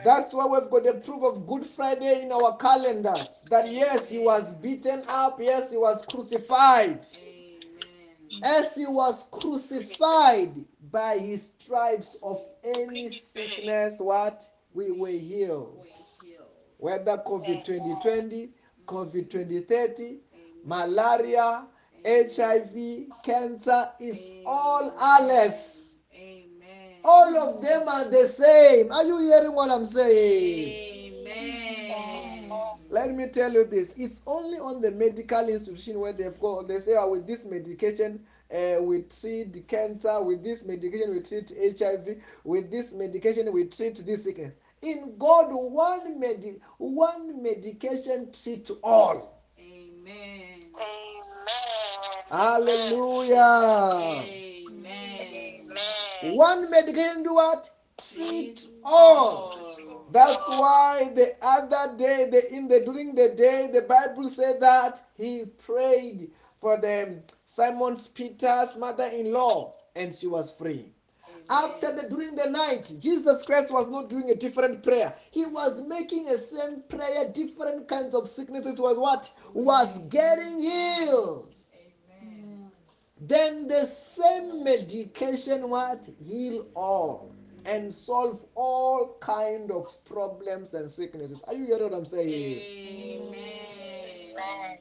That's 0.05 0.33
why 0.33 0.47
we've 0.47 0.71
got 0.71 0.85
the 0.85 1.01
proof 1.05 1.23
of 1.25 1.47
Good 1.47 1.65
Friday 1.65 2.23
in 2.23 2.33
our 2.33 2.57
calendars. 2.57 3.47
That 3.51 3.69
yes, 3.71 4.09
he 4.11 4.19
was 4.19 4.53
beaten 4.55 5.03
up. 5.09 5.39
Yes, 5.41 5.71
he 5.71 5.77
was 5.77 6.05
crucified. 6.07 7.07
Amen. 7.17 8.41
As 8.43 8.75
he 8.75 8.87
was 8.87 9.29
crucified 9.33 10.55
by 10.91 11.19
his 11.19 11.55
stripes 11.59 12.19
of 12.23 12.45
any 12.65 13.11
sickness, 13.11 13.99
what? 14.01 14.43
We 14.75 14.93
were 14.93 15.09
healed. 15.09 15.85
Heal. 16.23 16.47
Whether 16.77 17.19
COVID 17.19 17.65
2020, 17.65 18.51
COVID 18.87 19.31
2030, 19.31 20.19
malaria, 20.65 21.67
HIV, 22.07 23.07
cancer 23.25 23.89
is 24.01 24.31
all 24.47 24.95
ours. 25.01 25.88
Amen. 27.09 27.37
All 27.41 27.49
of 27.57 27.63
them 27.63 27.89
are 27.89 28.11
the 28.11 28.29
same. 28.29 28.93
Are 28.93 29.05
you 29.05 29.19
hearing 29.19 29.55
what 29.55 29.71
I'm 29.71 29.87
saying? 29.87 31.15
Amen. 31.29 32.53
Let 32.91 33.15
me 33.15 33.29
tell 33.29 33.53
you 33.53 33.65
this. 33.65 33.95
It's 33.99 34.23
only 34.27 34.59
on 34.59 34.81
the 34.81 34.91
medical 34.93 35.49
institution 35.49 36.01
where 36.01 36.13
they've 36.13 36.39
got, 36.41 36.69
they 36.69 36.79
say, 36.79 36.95
oh, 36.99 37.11
with 37.11 37.27
this 37.27 37.45
medication, 37.47 38.21
uh, 38.55 38.83
we 38.83 39.03
treat 39.03 39.67
cancer. 39.69 40.23
With 40.23 40.43
this 40.43 40.65
medication, 40.65 41.11
we 41.11 41.21
treat 41.21 41.53
HIV. 41.79 42.17
With 42.45 42.71
this 42.71 42.93
medication, 42.95 43.53
we 43.53 43.67
treat 43.67 44.05
this 44.07 44.25
sickness. 44.25 44.53
In 44.83 45.17
God, 45.19 45.49
one, 45.51 46.19
medi- 46.19 46.61
one 46.79 47.43
medication 47.43 48.31
treats 48.33 48.71
all. 48.83 49.43
Amen. 49.59 50.65
Hallelujah. 52.31 53.37
Amen. 53.37 54.48
One 56.23 56.71
medication 56.71 57.23
do 57.23 57.35
what? 57.35 57.71
Treat 58.13 58.67
all. 58.85 59.59
That's 60.11 60.37
why 60.49 61.11
the 61.15 61.35
other 61.43 61.97
day, 61.97 62.29
the, 62.31 62.55
in 62.55 62.69
the 62.69 62.81
during 62.81 63.15
the 63.15 63.31
day, 63.37 63.69
the 63.73 63.83
Bible 63.83 64.29
said 64.29 64.61
that 64.61 65.03
he 65.17 65.45
prayed 65.67 66.31
for 66.61 66.81
them 66.81 67.23
Simon 67.47 67.97
Peter's 68.15 68.77
mother-in-law, 68.77 69.75
and 69.97 70.15
she 70.15 70.27
was 70.27 70.53
free. 70.53 70.93
After 71.51 71.95
the 71.95 72.09
during 72.11 72.37
the 72.37 72.51
night, 72.51 72.93
Jesus 73.01 73.43
Christ 73.43 73.73
was 73.73 73.89
not 73.89 74.11
doing 74.11 74.31
a 74.31 74.35
different 74.35 74.83
prayer. 74.83 75.15
He 75.31 75.47
was 75.47 75.83
making 75.83 76.29
a 76.29 76.39
same 76.39 76.83
prayer, 76.89 77.31
different 77.33 77.89
kinds 77.89 78.15
of 78.15 78.29
sicknesses 78.29 78.81
was 78.81 78.99
what? 78.99 79.31
Was 79.55 79.99
getting 80.11 80.59
healed. 80.61 81.55
Then 83.29 83.69
the 83.69 83.85
same 83.85 84.65
medication 84.65 85.69
what? 85.69 86.09
Heal 86.27 86.67
all 86.75 87.35
and 87.67 87.93
solve 87.93 88.43
all 88.55 89.19
kind 89.21 89.71
of 89.71 89.95
problems 90.07 90.73
and 90.73 90.91
sicknesses. 90.91 91.43
Are 91.47 91.53
you 91.55 91.67
hearing 91.67 91.83
what 91.83 91.93
I'm 91.95 92.07
saying? 92.07 92.63
Amen. 93.29 94.79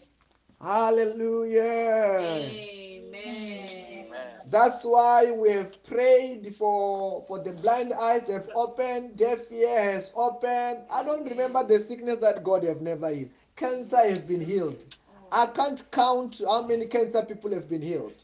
Hallelujah. 0.62 2.50
Amen. 2.50 4.08
That's 4.50 4.86
why 4.86 5.30
we 5.32 5.50
have 5.52 5.84
prayed 5.84 6.56
for 6.56 7.26
for 7.28 7.40
the 7.40 7.52
blind 7.52 7.92
eyes 7.92 8.28
have 8.30 8.50
opened, 8.56 9.18
deaf 9.18 9.52
ear 9.52 9.82
has 9.82 10.14
opened. 10.16 10.84
I 10.90 11.04
don't 11.04 11.30
remember 11.30 11.64
the 11.66 11.80
sickness 11.80 12.18
that 12.20 12.44
God 12.44 12.64
have 12.64 12.80
never 12.80 13.10
healed. 13.10 13.32
Cancer 13.58 13.98
has 13.98 14.20
been 14.20 14.40
healed. 14.40 14.86
I 15.34 15.48
can't 15.48 15.84
count 15.92 16.42
how 16.48 16.62
many 16.62 16.86
cancer 16.86 17.24
people 17.24 17.52
have 17.52 17.68
been 17.68 17.82
healed. 17.82 18.24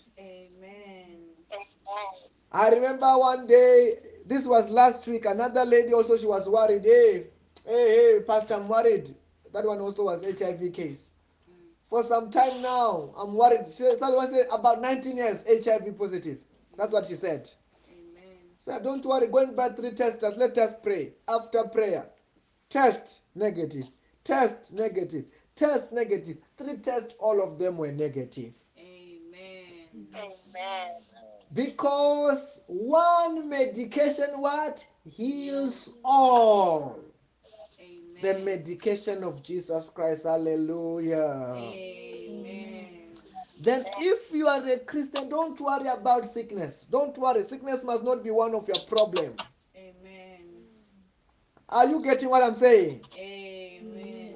Amen. 2.53 2.73
I 2.73 2.75
remember 2.75 3.07
one 3.17 3.47
day, 3.47 3.95
this 4.25 4.45
was 4.45 4.69
last 4.69 5.07
week, 5.07 5.25
another 5.25 5.65
lady 5.65 5.93
also, 5.93 6.17
she 6.17 6.25
was 6.27 6.47
worried. 6.47 6.83
Hey, 6.83 7.27
hey, 7.65 8.13
hey, 8.17 8.19
Pastor, 8.25 8.55
I'm 8.55 8.67
worried. 8.67 9.13
That 9.53 9.65
one 9.65 9.79
also 9.79 10.05
was 10.05 10.23
HIV 10.23 10.73
case. 10.73 11.11
For 11.89 12.03
some 12.03 12.31
time 12.31 12.61
now, 12.61 13.13
I'm 13.17 13.35
worried. 13.35 13.65
She 13.67 13.83
said, 13.83 13.99
that 13.99 14.15
one 14.15 14.29
said 14.29 14.47
about 14.51 14.81
19 14.81 15.17
years, 15.17 15.45
HIV 15.65 15.97
positive. 15.97 16.39
That's 16.75 16.91
what 16.91 17.05
she 17.05 17.13
said. 17.13 17.49
Amen. 17.87 18.37
So 18.57 18.79
don't 18.79 19.05
worry, 19.05 19.27
go 19.27 19.39
and 19.39 19.55
buy 19.55 19.69
three 19.69 19.91
testers. 19.91 20.35
Let 20.37 20.57
us 20.57 20.77
pray. 20.81 21.13
After 21.27 21.63
prayer, 21.65 22.07
test 22.69 23.23
negative, 23.35 23.85
test 24.23 24.73
negative, 24.73 25.25
test 25.55 25.93
negative. 25.93 26.37
Three 26.57 26.77
tests, 26.77 27.13
all 27.19 27.43
of 27.43 27.59
them 27.59 27.77
were 27.77 27.91
negative. 27.91 28.53
Amen. 28.79 30.07
Because 31.53 32.61
one 32.67 33.47
medication 33.49 34.29
what 34.37 34.85
heals 35.05 35.97
all. 36.03 36.99
The 38.21 38.39
medication 38.39 39.23
of 39.23 39.43
Jesus 39.43 39.89
Christ. 39.89 40.23
Hallelujah. 40.23 41.55
Amen. 41.55 43.13
Then 43.59 43.85
if 43.99 44.31
you 44.33 44.47
are 44.47 44.61
a 44.65 44.79
Christian, 44.85 45.29
don't 45.29 45.59
worry 45.59 45.87
about 45.87 46.25
sickness. 46.25 46.87
Don't 46.89 47.17
worry. 47.17 47.43
Sickness 47.43 47.83
must 47.83 48.03
not 48.03 48.23
be 48.23 48.31
one 48.31 48.55
of 48.55 48.67
your 48.67 48.79
problem. 48.87 49.35
Amen. 49.75 50.39
Are 51.69 51.87
you 51.87 52.01
getting 52.01 52.29
what 52.29 52.43
I'm 52.43 52.55
saying? 52.55 53.01
Amen. 53.17 54.35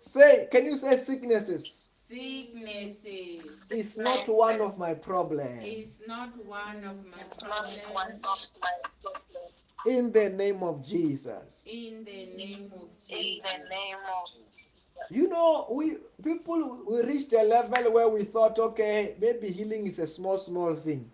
Say, 0.00 0.46
can 0.50 0.64
you 0.64 0.76
say 0.76 0.96
sicknesses? 0.96 1.87
Sicknesses 2.08 3.68
It's 3.70 3.98
not 3.98 4.26
one 4.28 4.60
of 4.62 4.78
my 4.78 4.94
problems. 4.94 5.64
is 5.64 6.02
not 6.06 6.30
one 6.46 6.84
of 6.84 7.04
my 7.06 7.18
It's 7.20 7.42
not 7.42 7.66
one 7.92 8.08
problems. 8.08 8.24
of 8.24 8.60
my 8.62 8.70
problems. 9.02 9.52
In 9.86 10.12
the 10.12 10.30
name 10.30 10.62
of 10.62 10.84
Jesus. 10.86 11.64
In 11.66 12.04
the 12.04 12.26
name 12.36 12.72
of 12.74 12.88
In 13.10 13.16
Jesus. 13.18 13.52
the 13.52 13.58
name 13.68 13.96
of 14.20 14.26
Jesus. 14.26 14.64
You 15.10 15.28
know, 15.28 15.66
we 15.70 15.96
people 16.24 16.84
we 16.88 17.02
reached 17.02 17.32
a 17.34 17.42
level 17.42 17.92
where 17.92 18.08
we 18.08 18.24
thought, 18.24 18.58
okay, 18.58 19.14
maybe 19.20 19.48
healing 19.50 19.86
is 19.86 19.98
a 19.98 20.06
small, 20.06 20.38
small 20.38 20.74
thing. 20.74 21.10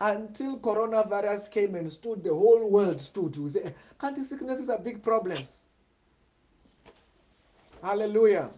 until 0.00 0.58
coronavirus 0.58 1.50
came 1.50 1.74
and 1.74 1.90
stood, 1.92 2.22
the 2.24 2.34
whole 2.34 2.70
world 2.70 3.00
stood. 3.00 3.36
We 3.36 3.48
say, 3.50 3.74
country 3.98 4.24
sicknesses 4.24 4.68
are 4.70 4.78
big 4.78 5.02
problems. 5.02 5.58
Hallelujah. 7.82 8.50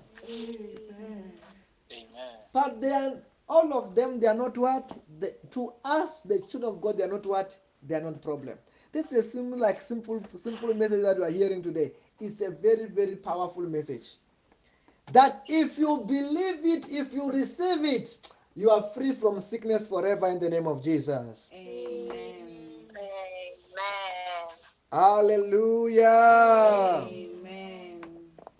Amen. 1.92 2.36
But 2.52 2.80
they 2.80 2.90
are 2.90 3.14
all 3.48 3.74
of 3.74 3.94
them, 3.94 4.20
they 4.20 4.28
are 4.28 4.34
not 4.34 4.56
what? 4.56 4.96
The, 5.18 5.34
to 5.50 5.72
us, 5.84 6.22
the 6.22 6.40
children 6.48 6.72
of 6.72 6.80
God, 6.80 6.98
they 6.98 7.04
are 7.04 7.12
not 7.12 7.26
what? 7.26 7.58
They 7.82 7.96
are 7.96 8.00
not 8.00 8.22
problem. 8.22 8.56
This 8.92 9.12
is 9.12 9.18
a 9.18 9.22
simple, 9.22 9.58
like 9.58 9.80
simple, 9.80 10.22
simple 10.36 10.72
message 10.74 11.02
that 11.02 11.16
we 11.18 11.24
are 11.24 11.30
hearing 11.30 11.62
today. 11.62 11.92
It's 12.20 12.40
a 12.40 12.50
very, 12.50 12.86
very 12.86 13.16
powerful 13.16 13.62
message. 13.62 14.16
That 15.12 15.42
if 15.48 15.78
you 15.78 16.04
believe 16.06 16.60
it, 16.64 16.90
if 16.90 17.12
you 17.12 17.30
receive 17.30 17.84
it, 17.84 18.30
you 18.54 18.70
are 18.70 18.82
free 18.82 19.12
from 19.12 19.40
sickness 19.40 19.88
forever 19.88 20.28
in 20.28 20.38
the 20.38 20.48
name 20.48 20.66
of 20.66 20.82
Jesus. 20.82 21.50
Amen. 21.52 22.90
Amen. 22.90 23.00
Hallelujah. 24.92 26.04
Amen. 27.08 28.00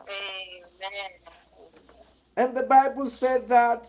Amen. 0.00 1.10
And 2.40 2.56
the 2.56 2.62
Bible 2.62 3.11
said 3.11 3.49
that 3.49 3.87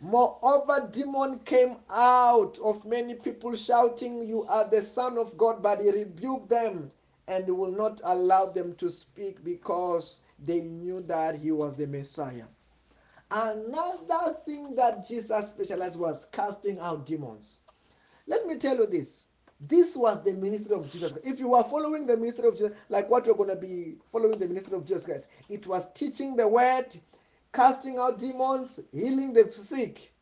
moreover, 0.00 0.88
demon 0.90 1.38
came 1.40 1.76
out 1.90 2.58
of 2.64 2.82
many 2.86 3.14
people 3.14 3.54
shouting, 3.56 4.26
You 4.26 4.44
are 4.44 4.66
the 4.70 4.82
Son 4.82 5.18
of 5.18 5.36
God, 5.36 5.62
but 5.62 5.82
he 5.82 5.90
rebuked 5.90 6.48
them 6.48 6.90
and 7.26 7.46
will 7.46 7.72
not 7.72 8.00
allow 8.04 8.46
them 8.46 8.74
to 8.76 8.90
speak 8.90 9.44
because 9.44 10.22
they 10.38 10.60
knew 10.60 11.02
that 11.02 11.34
he 11.34 11.52
was 11.52 11.76
the 11.76 11.86
Messiah. 11.86 12.46
Another 13.30 14.38
thing 14.46 14.74
that 14.76 15.06
Jesus 15.06 15.50
specialized 15.50 16.00
was 16.00 16.24
casting 16.32 16.80
out 16.80 17.04
demons. 17.04 17.58
Let 18.26 18.46
me 18.46 18.56
tell 18.56 18.76
you 18.78 18.86
this. 18.86 19.27
This 19.60 19.96
was 19.96 20.22
the 20.22 20.34
ministry 20.34 20.74
of 20.74 20.90
Jesus. 20.90 21.16
If 21.24 21.40
you 21.40 21.54
are 21.54 21.64
following 21.64 22.06
the 22.06 22.16
ministry 22.16 22.46
of 22.46 22.56
Jesus, 22.56 22.76
like 22.88 23.10
what 23.10 23.26
you're 23.26 23.34
going 23.34 23.50
to 23.50 23.56
be 23.56 23.96
following 24.06 24.38
the 24.38 24.46
ministry 24.46 24.76
of 24.76 24.86
Jesus 24.86 25.04
Christ, 25.04 25.28
it 25.48 25.66
was 25.66 25.90
teaching 25.92 26.36
the 26.36 26.46
word, 26.46 26.96
casting 27.52 27.98
out 27.98 28.18
demons, 28.18 28.78
healing 28.92 29.32
the 29.32 29.50
sick, 29.50 30.12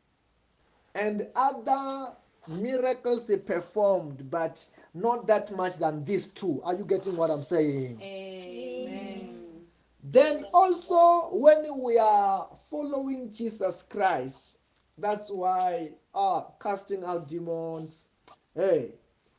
and 0.94 1.26
other 1.34 2.16
miracles 2.48 3.28
he 3.28 3.36
performed, 3.36 4.30
but 4.30 4.66
not 4.94 5.26
that 5.26 5.54
much 5.54 5.76
than 5.76 6.02
these 6.04 6.28
two. 6.28 6.62
Are 6.62 6.74
you 6.74 6.84
getting 6.84 7.16
what 7.16 7.30
I'm 7.30 7.42
saying? 7.42 8.00
Amen. 8.00 9.66
Then 10.02 10.46
also, 10.54 11.36
when 11.36 11.64
we 11.84 11.98
are 11.98 12.48
following 12.70 13.30
Jesus 13.30 13.82
Christ, 13.82 14.60
that's 14.96 15.30
why 15.30 15.90
uh, 16.14 16.42
casting 16.62 17.04
out 17.04 17.28
demons, 17.28 18.08
hey, 18.54 18.92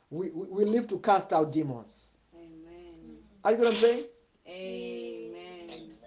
we, 0.10 0.30
we, 0.30 0.48
we 0.48 0.66
live 0.66 0.88
to 0.90 1.00
cast 1.00 1.34
out 1.34 1.52
demons. 1.52 2.18
Amen. 2.36 3.18
Are 3.44 3.52
you 3.52 3.58
get 3.58 3.66
what 3.66 3.74
I'm 3.74 3.80
saying? 3.80 4.06
Amen. 4.48 5.70
Amen. 5.70 5.98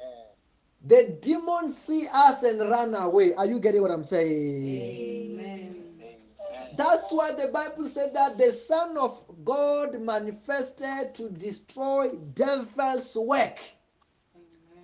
The 0.87 1.19
demons 1.21 1.76
see 1.76 2.07
us 2.12 2.42
and 2.42 2.61
run 2.61 2.95
away. 2.95 3.35
Are 3.35 3.47
you 3.47 3.61
getting 3.61 3.83
what 3.83 3.90
I'm 3.90 4.04
saying? 4.04 5.37
Amen. 5.37 5.85
Amen. 6.00 6.76
That's 6.76 7.12
why 7.12 7.33
the 7.33 7.50
Bible 7.52 7.87
said 7.87 8.14
that 8.14 8.38
the 8.38 8.52
Son 8.52 8.97
of 8.97 9.23
God 9.45 10.00
manifested 10.00 11.14
to 11.14 11.28
destroy 11.30 12.09
devil's 12.35 13.14
work. 13.16 13.59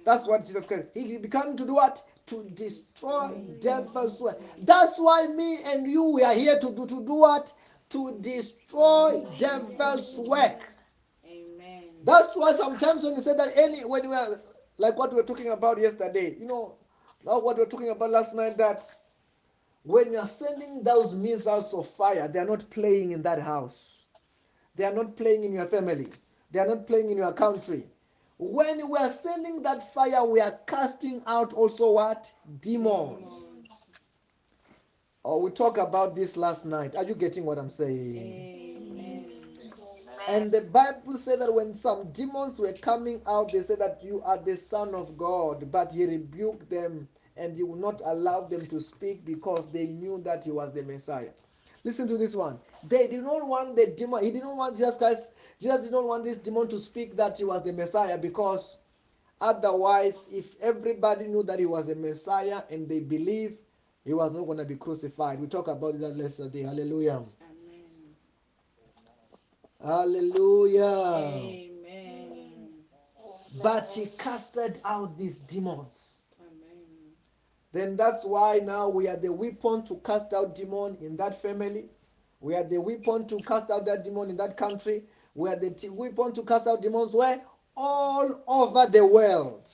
That's 0.05 0.27
what 0.29 0.43
Jesus 0.43 0.67
Christ. 0.67 0.87
He 0.95 1.19
became 1.19 1.57
to 1.57 1.67
do 1.67 1.75
what? 1.75 2.03
To 2.27 2.45
destroy 2.55 3.41
devil's 3.61 4.21
work. 4.21 4.39
That's 4.63 4.99
why 4.99 5.27
me 5.35 5.59
and 5.67 5.91
you 5.91 6.13
we 6.15 6.23
are 6.23 6.35
here 6.35 6.59
to 6.59 6.75
do 6.75 6.87
to 6.87 7.05
do 7.05 7.15
what? 7.15 7.53
To 7.90 8.19
destroy 8.21 9.25
devil's 9.38 10.19
work. 10.19 10.75
Amen. 11.25 11.85
That's 12.05 12.37
why 12.37 12.52
sometimes 12.52 13.05
when 13.05 13.14
you 13.14 13.23
say 13.23 13.35
that 13.37 13.57
any 13.57 13.81
when 13.81 14.08
we 14.08 14.15
are 14.15 14.28
like 14.78 14.99
what 14.99 15.11
we 15.11 15.17
were 15.17 15.23
talking 15.23 15.50
about 15.50 15.78
yesterday, 15.78 16.37
you 16.39 16.47
know, 16.47 16.76
like 17.23 17.43
what 17.43 17.56
we 17.56 17.65
were 17.65 17.71
talking 17.71 17.91
about 17.91 18.11
last 18.11 18.34
night, 18.34 18.58
that 18.58 18.84
when 19.84 20.13
you 20.13 20.19
are 20.19 20.26
sending 20.26 20.82
those 20.82 21.15
missiles 21.15 21.73
of 21.73 21.89
fire, 21.89 22.28
they 22.28 22.41
are 22.41 22.47
not 22.47 22.69
playing 22.71 23.13
in 23.13 23.23
that 23.23 23.41
house. 23.41 24.08
They 24.75 24.84
are 24.84 24.93
not 24.93 25.17
playing 25.17 25.45
in 25.45 25.52
your 25.52 25.67
family. 25.67 26.08
They 26.50 26.58
are 26.58 26.67
not 26.67 26.87
playing 26.87 27.11
in 27.11 27.17
your 27.19 27.32
country. 27.32 27.84
When 28.39 28.76
we 28.91 28.99
are 28.99 29.11
sending 29.11 29.63
that 29.63 29.95
fire, 29.95 30.26
we 30.26 30.41
are 30.41 30.58
casting 30.67 31.23
out 31.26 31.52
also 31.54 31.93
what? 31.93 32.32
Demons. 32.61 33.46
Oh, 35.28 35.39
we 35.39 35.50
talked 35.50 35.78
about 35.78 36.15
this 36.15 36.36
last 36.36 36.67
night. 36.67 36.95
Are 36.95 37.02
you 37.02 37.17
getting 37.17 37.45
what 37.45 37.58
I'm 37.58 37.69
saying? 37.69 38.76
Amen. 38.76 39.25
And 40.28 40.52
the 40.52 40.60
Bible 40.73 41.15
said 41.15 41.41
that 41.41 41.52
when 41.52 41.75
some 41.75 42.12
demons 42.12 42.60
were 42.60 42.73
coming 42.80 43.21
out, 43.26 43.50
they 43.50 43.62
said 43.62 43.80
that 43.80 43.99
you 44.04 44.23
are 44.25 44.39
the 44.39 44.54
Son 44.54 44.95
of 44.95 45.19
God, 45.19 45.73
but 45.73 45.91
he 45.91 46.06
rebuked 46.06 46.71
them 46.71 47.08
and 47.36 47.56
he 47.56 47.65
would 47.65 47.80
not 47.80 48.00
allow 48.04 48.43
them 48.43 48.67
to 48.67 48.78
speak 48.78 49.25
because 49.25 49.73
they 49.73 49.86
knew 49.86 50.23
that 50.23 50.45
he 50.45 50.52
was 50.52 50.73
the 50.73 50.84
Messiah. 50.84 51.32
Listen 51.82 52.06
to 52.06 52.17
this 52.17 52.36
one. 52.36 52.60
They 52.89 53.08
did 53.08 53.25
not 53.25 53.49
want 53.49 53.75
the 53.75 53.95
demon, 53.97 54.23
he 54.23 54.30
didn't 54.30 54.56
want 54.56 54.76
Jesus 54.76 54.97
Christ, 54.97 55.32
Jesus 55.60 55.80
did 55.80 55.91
not 55.91 56.04
want 56.04 56.23
this 56.23 56.39
demon 56.39 56.69
to 56.69 56.78
speak 56.78 57.17
that 57.17 57.36
he 57.36 57.43
was 57.43 57.65
the 57.65 57.73
Messiah 57.73 58.17
because 58.17 58.78
otherwise, 59.41 60.28
if 60.30 60.54
everybody 60.62 61.26
knew 61.26 61.43
that 61.43 61.58
he 61.58 61.67
was 61.67 61.89
a 61.89 61.97
Messiah 61.97 62.62
and 62.71 62.89
they 62.89 63.00
believe, 63.00 63.58
he 64.06 64.14
was 64.14 64.32
not 64.32 64.47
going 64.47 64.58
to 64.58 64.64
be 64.64 64.76
crucified. 64.76 65.40
We 65.40 65.49
talked 65.49 65.69
about 65.69 65.99
that 65.99 66.14
yesterday. 66.14 66.62
Hallelujah. 66.62 67.25
Amen. 67.42 67.84
Hallelujah. 69.84 70.84
Amen. 70.84 72.69
But 73.60 73.90
he 73.92 74.06
casted 74.16 74.80
out 74.84 75.19
these 75.19 75.38
demons. 75.38 76.19
Amen. 76.40 76.84
Then 77.73 77.97
that's 77.97 78.25
why 78.25 78.60
now 78.62 78.90
we 78.90 79.08
are 79.08 79.16
the 79.16 79.32
weapon 79.32 79.84
to 79.86 79.97
cast 80.04 80.32
out 80.32 80.54
demon 80.54 80.97
in 81.00 81.16
that 81.16 81.42
family. 81.42 81.86
We 82.38 82.54
are 82.54 82.62
the 82.62 82.78
weapon 82.78 83.26
to 83.26 83.40
cast 83.40 83.73
out 83.73 83.86
that 83.86 84.04
demon 84.04 84.30
in 84.30 84.36
that 84.36 84.56
country. 84.56 85.02
We 85.34 85.49
are 85.49 85.56
the 85.56 85.88
weapon 85.90 86.32
to 86.34 86.45
cast 86.45 86.69
out 86.69 86.80
demons 86.80 87.12
where? 87.12 87.42
All 87.76 88.45
over 88.47 88.86
the 88.88 89.04
world. 89.04 89.69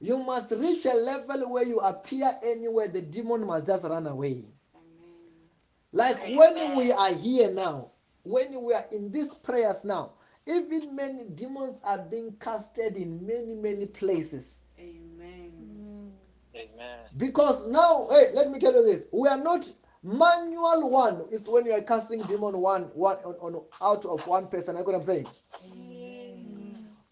You 0.00 0.18
must 0.18 0.50
reach 0.50 0.84
a 0.84 0.94
level 0.94 1.52
where 1.52 1.64
you 1.64 1.78
appear 1.80 2.30
anywhere, 2.44 2.88
the 2.88 3.02
demon 3.02 3.46
must 3.46 3.66
just 3.66 3.84
run 3.84 4.06
away. 4.06 4.44
Amen. 4.74 5.48
Like 5.92 6.18
when 6.36 6.76
we 6.76 6.92
are 6.92 7.14
here 7.14 7.50
now, 7.50 7.92
when 8.24 8.62
we 8.62 8.74
are 8.74 8.84
in 8.92 9.10
these 9.10 9.34
prayers 9.34 9.84
now, 9.84 10.12
even 10.46 10.94
many 10.94 11.24
demons 11.24 11.80
are 11.84 12.04
being 12.10 12.36
casted 12.40 12.96
in 12.96 13.26
many, 13.26 13.54
many 13.54 13.86
places. 13.86 14.60
Amen. 14.78 16.12
Amen. 16.54 16.98
Because 17.16 17.66
now, 17.66 18.06
hey, 18.10 18.26
let 18.34 18.50
me 18.50 18.58
tell 18.58 18.72
you 18.74 18.84
this: 18.84 19.06
we 19.12 19.28
are 19.28 19.42
not 19.42 19.70
manual 20.02 20.90
one. 20.90 21.24
Is 21.30 21.48
when 21.48 21.64
you 21.66 21.72
are 21.72 21.80
casting 21.80 22.22
demon 22.22 22.58
one, 22.58 22.82
one 22.94 23.16
on, 23.18 23.34
on 23.34 23.64
out 23.82 24.04
of 24.04 24.26
one 24.26 24.48
person. 24.48 24.76
You 24.76 24.82
know 24.82 24.86
what 24.86 24.94
I'm 24.94 25.02
saying? 25.02 25.26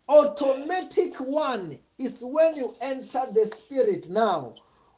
Automatic 0.08 1.16
one 1.16 1.78
is 1.98 2.18
when 2.22 2.56
you 2.56 2.74
enter 2.80 3.22
the 3.32 3.46
spirit 3.46 4.10
now. 4.10 4.54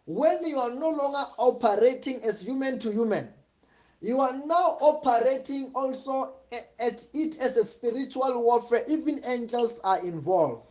When 0.07 0.45
you 0.45 0.59
are 0.59 0.75
no 0.75 0.91
longer 0.91 1.31
operating 1.39 2.23
as 2.23 2.43
human 2.43 2.79
to 2.81 2.91
human, 2.91 3.29
you 4.01 4.19
are 4.19 4.37
now 4.47 4.79
operating 4.81 5.71
also 5.75 6.35
at 6.53 7.07
it 7.15 7.39
as 7.41 7.57
a 7.57 7.65
spiritual 7.65 8.43
warfare. 8.43 8.85
Even 8.89 9.21
angels 9.25 9.81
are 9.81 10.01
involved. 10.01 10.71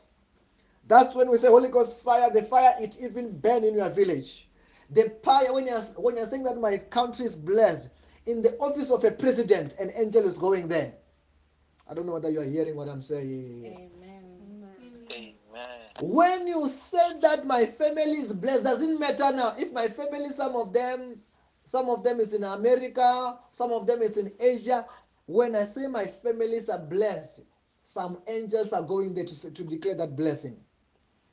That's 0.87 1.15
when 1.15 1.29
we 1.29 1.37
say 1.37 1.47
Holy 1.47 1.69
Ghost 1.69 1.99
fire. 2.03 2.29
The 2.29 2.43
fire 2.43 2.75
it 2.79 2.97
even 3.01 3.39
burn 3.39 3.63
in 3.63 3.75
your 3.75 3.89
village. 3.89 4.47
The 4.91 5.11
fire 5.23 5.53
when 5.53 5.65
you're 5.65 5.81
when 5.97 6.17
you're 6.17 6.27
saying 6.27 6.43
that 6.43 6.59
my 6.59 6.77
country 6.77 7.25
is 7.25 7.35
blessed, 7.35 7.89
in 8.25 8.41
the 8.41 8.51
office 8.59 8.91
of 8.91 9.03
a 9.03 9.11
president, 9.11 9.75
an 9.79 9.91
angel 9.95 10.23
is 10.25 10.37
going 10.37 10.67
there. 10.67 10.93
I 11.89 11.93
don't 11.93 12.05
know 12.05 12.13
whether 12.13 12.29
you 12.29 12.41
are 12.41 12.49
hearing 12.49 12.75
what 12.75 12.89
I'm 12.89 13.01
saying. 13.01 13.65
Amen. 13.65 14.14
When 16.01 16.47
you 16.47 16.67
say 16.67 17.19
that 17.21 17.45
my 17.45 17.65
family 17.65 18.01
is 18.03 18.33
blessed, 18.33 18.65
doesn't 18.65 18.99
matter 18.99 19.31
now. 19.31 19.53
If 19.57 19.71
my 19.71 19.87
family, 19.87 20.27
some 20.27 20.55
of 20.55 20.73
them, 20.73 21.21
some 21.65 21.89
of 21.89 22.03
them 22.03 22.19
is 22.19 22.33
in 22.33 22.43
America, 22.43 23.39
some 23.51 23.71
of 23.71 23.87
them 23.87 24.01
is 24.01 24.17
in 24.17 24.31
Asia. 24.39 24.85
When 25.27 25.55
I 25.55 25.63
say 25.63 25.87
my 25.87 26.05
families 26.05 26.69
are 26.69 26.79
blessed, 26.79 27.41
some 27.83 28.17
angels 28.27 28.73
are 28.73 28.83
going 28.83 29.13
there 29.13 29.25
to, 29.25 29.51
to 29.51 29.63
declare 29.63 29.95
that 29.95 30.15
blessing. 30.15 30.57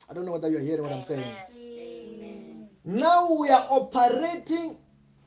I 0.09 0.13
don't 0.13 0.25
know 0.25 0.31
whether 0.31 0.49
you're 0.49 0.61
hearing 0.61 0.83
what 0.83 0.93
I'm 0.93 1.03
saying. 1.03 1.25
Amen. 1.55 2.69
Now 2.85 3.35
we 3.39 3.49
are 3.49 3.65
operating 3.69 4.77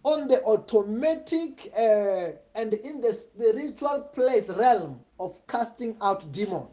on 0.02 0.28
the 0.28 0.42
automatic 0.44 1.70
uh, 1.76 2.30
and 2.54 2.72
in 2.74 3.00
the 3.00 3.12
spiritual 3.12 4.10
place 4.12 4.48
realm 4.50 5.00
of 5.18 5.46
casting 5.46 5.96
out 6.00 6.30
demon. 6.32 6.68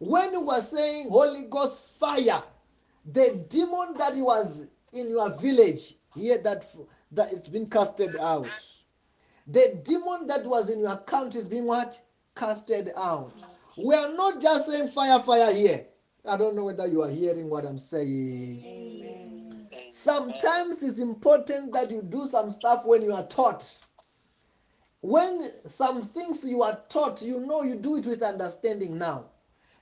When 0.00 0.32
you 0.32 0.40
were 0.40 0.60
saying 0.62 1.10
Holy 1.10 1.44
Ghost 1.50 1.86
fire, 1.98 2.42
the 3.12 3.46
demon 3.50 3.96
that 3.98 4.14
was 4.16 4.66
in 4.94 5.10
your 5.10 5.30
village, 5.38 5.94
here 6.16 6.38
that 6.42 6.66
that 7.12 7.32
it's 7.32 7.48
been 7.48 7.66
casted 7.68 8.16
out. 8.16 8.48
The 9.46 9.80
demon 9.84 10.26
that 10.28 10.46
was 10.46 10.70
in 10.70 10.80
your 10.80 10.96
country 10.96 11.40
is 11.40 11.48
being 11.48 11.66
what? 11.66 12.00
Casted 12.34 12.88
out. 12.96 13.32
We 13.76 13.94
are 13.94 14.12
not 14.14 14.40
just 14.40 14.68
saying 14.68 14.88
fire, 14.88 15.20
fire 15.20 15.52
here. 15.52 15.86
I 16.24 16.36
don't 16.36 16.56
know 16.56 16.64
whether 16.64 16.86
you 16.86 17.02
are 17.02 17.10
hearing 17.10 17.50
what 17.50 17.64
I'm 17.66 17.78
saying. 17.78 18.62
Amen. 18.64 19.68
Sometimes 19.90 20.82
it's 20.82 20.98
important 20.98 21.74
that 21.74 21.90
you 21.90 22.00
do 22.02 22.26
some 22.26 22.50
stuff 22.50 22.86
when 22.86 23.02
you 23.02 23.12
are 23.12 23.26
taught. 23.26 23.80
When 25.02 25.42
some 25.42 26.00
things 26.02 26.44
you 26.44 26.62
are 26.62 26.78
taught, 26.88 27.20
you 27.22 27.40
know 27.40 27.62
you 27.62 27.76
do 27.76 27.96
it 27.96 28.06
with 28.06 28.22
understanding 28.22 28.96
now. 28.96 29.29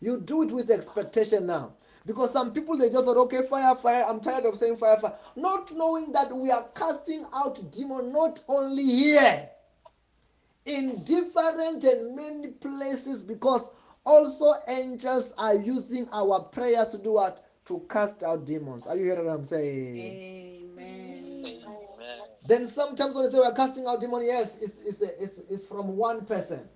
You 0.01 0.19
do 0.19 0.43
it 0.43 0.53
with 0.53 0.71
expectation 0.71 1.47
now. 1.47 1.75
Because 2.07 2.33
some 2.33 2.53
people 2.53 2.77
they 2.77 2.89
just 2.89 3.05
thought, 3.05 3.17
okay, 3.17 3.43
fire, 3.43 3.75
fire. 3.75 4.05
I'm 4.09 4.21
tired 4.21 4.47
of 4.47 4.57
saying 4.57 4.77
fire, 4.77 4.97
fire. 4.97 5.13
Not 5.37 5.73
knowing 5.75 6.13
that 6.13 6.33
we 6.33 6.51
are 6.51 6.65
casting 6.75 7.25
out 7.35 7.71
demon 7.71 8.13
not 8.13 8.41
only 8.49 8.85
here, 8.85 9.49
in 10.65 11.03
different 11.05 11.85
and 11.85 12.15
many 12.17 12.49
places, 12.49 13.23
because 13.23 13.73
also 14.05 14.53
angels 14.69 15.35
are 15.39 15.55
using 15.55 16.07
our 16.13 16.41
prayers 16.41 16.87
to 16.89 16.99
do 16.99 17.13
what? 17.13 17.45
To 17.67 17.85
cast 17.91 18.23
out 18.23 18.47
demons. 18.47 18.87
Are 18.87 18.97
you 18.97 19.05
hearing 19.05 19.27
what 19.27 19.33
I'm 19.33 19.45
saying? 19.45 20.21
Amen. 20.79 21.45
Amen. 21.67 22.19
Then 22.47 22.67
sometimes 22.67 23.15
when 23.15 23.25
they 23.25 23.31
say 23.31 23.39
we're 23.39 23.53
casting 23.53 23.87
out 23.87 24.01
demons, 24.01 24.25
yes, 24.27 24.63
it's, 24.63 24.87
it's, 24.87 25.03
it's, 25.03 25.39
it's 25.51 25.67
from 25.67 25.89
one 25.97 26.25
person. 26.25 26.69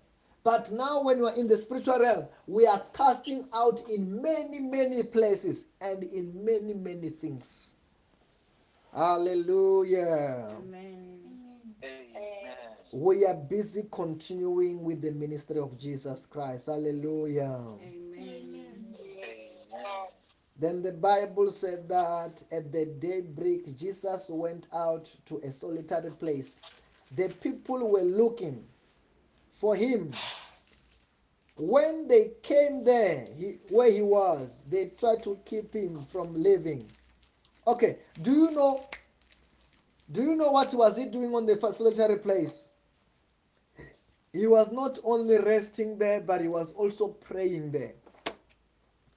But 0.44 0.72
now 0.72 1.04
when 1.04 1.20
we're 1.20 1.34
in 1.34 1.46
the 1.46 1.56
spiritual 1.56 2.00
realm, 2.00 2.26
we 2.46 2.66
are 2.66 2.82
casting 2.94 3.48
out 3.54 3.80
in 3.88 4.20
many, 4.20 4.58
many 4.58 5.04
places 5.04 5.66
and 5.80 6.02
in 6.02 6.44
many, 6.44 6.74
many 6.74 7.10
things. 7.10 7.74
Hallelujah. 8.94 10.58
Amen. 10.58 11.20
Amen. 11.84 12.56
We 12.92 13.24
are 13.24 13.34
busy 13.34 13.88
continuing 13.90 14.84
with 14.84 15.00
the 15.00 15.12
ministry 15.12 15.60
of 15.60 15.78
Jesus 15.78 16.26
Christ. 16.26 16.66
Hallelujah. 16.66 17.78
Amen. 17.80 18.14
Amen. 18.18 18.94
Then 20.58 20.82
the 20.82 20.92
Bible 20.92 21.50
said 21.50 21.88
that 21.88 22.44
at 22.52 22.70
the 22.72 22.94
daybreak, 23.00 23.76
Jesus 23.76 24.30
went 24.32 24.66
out 24.72 25.06
to 25.26 25.38
a 25.38 25.50
solitary 25.50 26.10
place. 26.10 26.60
The 27.16 27.28
people 27.40 27.90
were 27.90 28.02
looking 28.02 28.64
for 29.52 29.76
him. 29.76 30.12
When 31.56 32.08
they 32.08 32.32
came 32.42 32.84
there, 32.84 33.26
he, 33.38 33.58
where 33.70 33.90
he 33.90 34.02
was, 34.02 34.62
they 34.68 34.90
tried 34.98 35.22
to 35.24 35.38
keep 35.44 35.74
him 35.74 36.02
from 36.02 36.34
leaving. 36.34 36.90
Okay, 37.66 37.98
do 38.22 38.32
you 38.32 38.50
know? 38.52 38.78
Do 40.10 40.22
you 40.22 40.34
know 40.34 40.50
what 40.50 40.74
was 40.74 40.96
he 40.96 41.06
doing 41.06 41.34
on 41.34 41.46
the 41.46 41.56
solitary 41.72 42.18
place? 42.18 42.68
He 44.32 44.46
was 44.46 44.72
not 44.72 44.98
only 45.04 45.38
resting 45.38 45.98
there, 45.98 46.20
but 46.20 46.40
he 46.40 46.48
was 46.48 46.72
also 46.72 47.08
praying 47.08 47.70
there. 47.72 47.92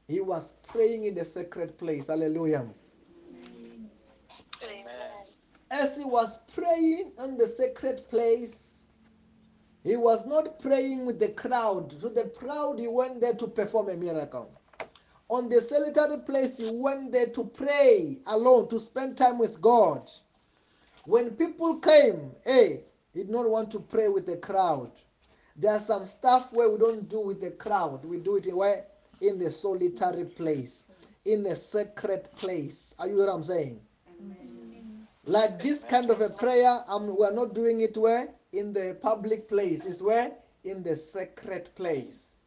He 0.07 0.19
was 0.21 0.53
praying 0.67 1.05
in 1.05 1.15
the 1.15 1.25
sacred 1.25 1.77
place. 1.77 2.07
Hallelujah. 2.07 2.67
Amen. 4.63 4.85
As 5.71 5.97
he 5.97 6.03
was 6.03 6.39
praying 6.53 7.13
in 7.23 7.37
the 7.37 7.47
sacred 7.47 8.07
place, 8.09 8.74
he 9.85 9.95
was 9.95 10.25
not 10.25 10.59
praying 10.59 11.05
with 11.05 11.19
the 11.19 11.29
crowd. 11.33 11.91
So 11.91 12.09
the 12.09 12.33
crowd, 12.35 12.79
he 12.79 12.87
went 12.87 13.21
there 13.21 13.35
to 13.35 13.45
perform 13.45 13.89
a 13.89 13.95
miracle. 13.95 14.51
On 15.29 15.47
the 15.47 15.61
solitary 15.61 16.21
place, 16.23 16.57
he 16.57 16.71
went 16.73 17.11
there 17.11 17.27
to 17.27 17.43
pray 17.43 18.17
alone, 18.25 18.67
to 18.69 18.79
spend 18.79 19.15
time 19.15 19.37
with 19.37 19.61
God. 19.61 20.09
When 21.05 21.35
people 21.35 21.75
came, 21.77 22.31
hey, 22.43 22.79
he 23.13 23.19
did 23.19 23.29
not 23.29 23.47
want 23.47 23.69
to 23.71 23.79
pray 23.79 24.07
with 24.07 24.25
the 24.25 24.37
crowd. 24.37 24.91
There's 25.55 25.85
some 25.85 26.05
stuff 26.05 26.51
where 26.51 26.71
we 26.71 26.79
don't 26.79 27.07
do 27.07 27.19
with 27.21 27.39
the 27.39 27.51
crowd. 27.51 28.03
We 28.05 28.17
do 28.17 28.37
it 28.37 28.47
where? 28.51 28.87
In 29.21 29.37
the 29.37 29.51
solitary 29.51 30.25
place, 30.25 30.83
in 31.25 31.45
a 31.45 31.55
sacred 31.55 32.27
place. 32.35 32.95
Are 32.97 33.07
you 33.07 33.17
what 33.17 33.29
I'm 33.29 33.43
saying? 33.43 33.79
Amen. 34.19 35.07
Like 35.25 35.61
this 35.61 35.83
kind 35.83 36.09
of 36.09 36.21
a 36.21 36.29
prayer, 36.29 36.79
um, 36.87 37.15
we're 37.15 37.33
not 37.33 37.53
doing 37.53 37.81
it 37.81 37.95
where? 37.95 38.29
In 38.55 38.71
the 38.71 38.97
public 39.01 39.49
place. 39.49 39.85
It's 39.85 40.01
where? 40.01 40.31
In 40.63 40.81
the 40.81 40.95
sacred 40.95 41.69
place. 41.75 42.37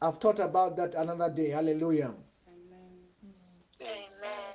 I've 0.00 0.16
thought 0.16 0.38
about 0.38 0.78
that 0.78 0.94
another 0.94 1.28
day. 1.28 1.50
Hallelujah. 1.50 2.14
Amen. 2.48 3.36
Amen. 3.82 4.54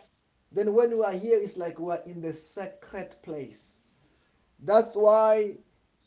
Then 0.52 0.74
when 0.74 0.98
we 0.98 1.04
are 1.04 1.14
here, 1.14 1.40
it's 1.40 1.58
like 1.58 1.80
we're 1.80 2.02
in 2.08 2.22
the 2.22 2.34
sacred 2.34 3.16
place. 3.22 3.82
That's 4.64 4.96
why 4.96 5.58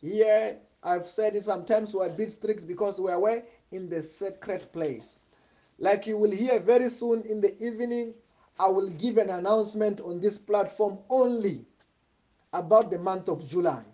here 0.01 0.57
I've 0.83 1.09
said 1.09 1.37
it 1.37 1.45
sometimes 1.45 1.95
we're 1.95 2.07
a 2.07 2.11
bit 2.11 2.33
strict 2.33 2.67
because 2.67 3.01
we're 3.01 3.21
where? 3.21 3.45
In 3.71 3.89
the 3.89 4.03
sacred 4.03 4.73
place. 4.73 5.21
Like 5.79 6.09
you 6.09 6.19
will 6.19 6.33
hear 6.33 6.59
very 6.59 6.91
soon 6.91 7.23
in 7.23 7.41
the 7.41 7.57
evening, 7.65 8.15
I 8.59 8.67
will 8.67 8.89
give 8.89 9.19
an 9.19 9.31
announcement 9.31 10.01
on 10.01 10.19
this 10.19 10.39
platform 10.39 10.99
only 11.09 11.67
about 12.53 12.91
the 12.91 12.99
month 12.99 13.29
of 13.29 13.47
July. 13.47 13.85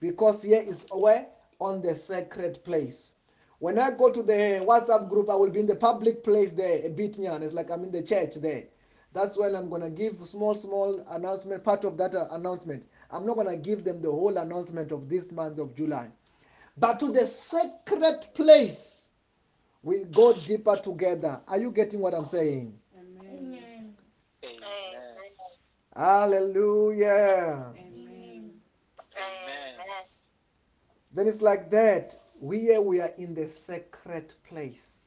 Because 0.00 0.42
here 0.42 0.62
is 0.64 0.86
where? 0.92 1.26
On 1.60 1.82
the 1.82 1.94
sacred 1.94 2.62
place. 2.64 3.12
When 3.58 3.78
I 3.78 3.90
go 3.90 4.10
to 4.12 4.22
the 4.22 4.64
WhatsApp 4.64 5.08
group, 5.08 5.28
I 5.28 5.34
will 5.34 5.50
be 5.50 5.60
in 5.60 5.66
the 5.66 5.74
public 5.74 6.22
place 6.22 6.52
there 6.52 6.86
a 6.86 6.90
bit 6.90 7.18
near. 7.18 7.36
It's 7.42 7.54
like 7.54 7.70
I'm 7.70 7.82
in 7.82 7.90
the 7.90 8.02
church 8.02 8.36
there. 8.36 8.64
That's 9.12 9.36
when 9.36 9.54
I'm 9.56 9.68
gonna 9.68 9.90
give 9.90 10.24
small, 10.26 10.54
small 10.54 11.00
announcement, 11.10 11.64
part 11.64 11.84
of 11.84 11.96
that 11.98 12.14
uh, 12.14 12.28
announcement. 12.30 12.86
I'm 13.10 13.26
not 13.26 13.36
gonna 13.36 13.56
give 13.56 13.82
them 13.82 14.00
the 14.00 14.10
whole 14.10 14.36
announcement 14.36 14.92
of 14.92 15.08
this 15.08 15.32
month 15.32 15.58
of 15.58 15.74
July. 15.74 16.10
But 16.76 17.00
to 17.00 17.10
the 17.10 17.26
sacred 17.26 18.28
place, 18.34 19.10
we 19.82 20.04
go 20.04 20.34
deeper 20.34 20.76
together. 20.76 21.40
Are 21.48 21.58
you 21.58 21.72
getting 21.72 22.00
what 22.00 22.14
I'm 22.14 22.26
saying? 22.26 22.78
Amen. 22.96 23.96
Amen. 24.44 24.94
Hallelujah. 25.96 27.74
Amen. 27.76 28.52
Amen. 29.16 29.74
Then 31.12 31.26
it's 31.26 31.42
like 31.42 31.70
that. 31.70 32.16
We 32.40 32.60
here 32.60 32.80
we 32.80 33.00
are 33.00 33.12
in 33.18 33.34
the 33.34 33.48
sacred 33.48 34.34
place. 34.48 35.00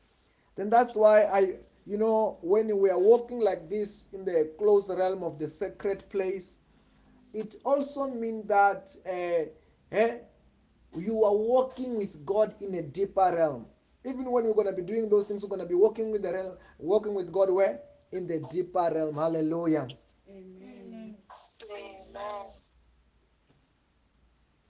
Then 0.55 0.69
that's 0.69 0.95
why 0.95 1.23
I, 1.23 1.59
you 1.85 1.97
know, 1.97 2.37
when 2.41 2.77
we 2.79 2.89
are 2.89 2.99
walking 2.99 3.39
like 3.39 3.69
this 3.69 4.07
in 4.13 4.25
the 4.25 4.51
close 4.57 4.89
realm 4.89 5.23
of 5.23 5.39
the 5.39 5.47
sacred 5.47 6.09
place, 6.09 6.57
it 7.33 7.55
also 7.63 8.07
means 8.07 8.47
that 8.47 8.95
uh, 9.07 9.95
eh, 9.95 10.17
you 10.97 11.23
are 11.23 11.35
walking 11.35 11.97
with 11.97 12.25
God 12.25 12.53
in 12.61 12.75
a 12.75 12.81
deeper 12.81 13.31
realm. 13.33 13.65
Even 14.03 14.31
when 14.31 14.45
we're 14.45 14.53
going 14.53 14.67
to 14.67 14.73
be 14.73 14.81
doing 14.81 15.07
those 15.07 15.27
things, 15.27 15.43
we're 15.43 15.49
going 15.49 15.61
to 15.61 15.67
be 15.67 15.75
walking 15.75 16.11
with 16.11 16.23
the 16.23 16.33
realm, 16.33 16.57
walking 16.79 17.13
with 17.13 17.31
God 17.31 17.49
where 17.51 17.79
in 18.11 18.27
the 18.27 18.39
deeper 18.51 18.89
realm. 18.93 19.15
Hallelujah. 19.15 19.87
Amen. 20.29 21.15
Amen. 21.71 22.60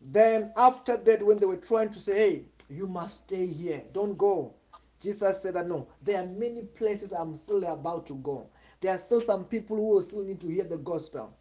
Then 0.03 0.51
after 0.57 0.97
that, 0.97 1.23
when 1.23 1.37
they 1.39 1.45
were 1.45 1.57
trying 1.57 1.89
to 1.91 1.99
say, 1.99 2.15
"Hey, 2.15 2.45
you 2.69 2.87
must 2.87 3.23
stay 3.23 3.45
here, 3.45 3.83
don't 3.93 4.17
go," 4.17 4.55
Jesus 4.99 5.41
said 5.41 5.53
that 5.53 5.67
no, 5.67 5.87
there 6.01 6.23
are 6.23 6.27
many 6.27 6.63
places 6.63 7.11
I'm 7.11 7.35
still 7.35 7.63
about 7.65 8.07
to 8.07 8.15
go. 8.15 8.49
There 8.79 8.93
are 8.93 8.97
still 8.97 9.21
some 9.21 9.45
people 9.45 9.77
who 9.77 10.01
still 10.01 10.23
need 10.23 10.41
to 10.41 10.47
hear 10.47 10.63
the 10.63 10.79
gospel. 10.79 11.33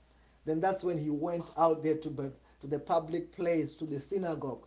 Then 0.44 0.60
that's 0.60 0.84
when 0.84 0.98
he 0.98 1.10
went 1.10 1.52
out 1.56 1.82
there 1.82 1.96
to 1.96 2.32
to 2.60 2.66
the 2.66 2.78
public 2.78 3.32
place, 3.32 3.74
to 3.76 3.86
the 3.86 3.98
synagogue. 3.98 4.66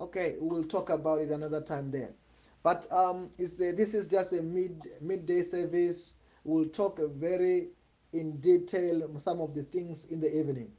Okay, 0.00 0.36
we'll 0.40 0.64
talk 0.64 0.90
about 0.90 1.20
it 1.20 1.30
another 1.30 1.60
time 1.60 1.90
then. 1.90 2.14
But 2.62 2.90
um, 2.92 3.30
it's 3.38 3.60
a, 3.60 3.72
this 3.72 3.94
is 3.94 4.08
just 4.08 4.32
a 4.32 4.42
mid 4.42 4.88
midday 5.00 5.42
service. 5.42 6.14
We'll 6.44 6.68
talk 6.68 6.98
very 6.98 7.68
in 8.12 8.38
detail 8.40 9.08
some 9.18 9.40
of 9.40 9.54
the 9.54 9.64
things 9.64 10.06
in 10.06 10.20
the 10.20 10.34
evening. 10.34 10.72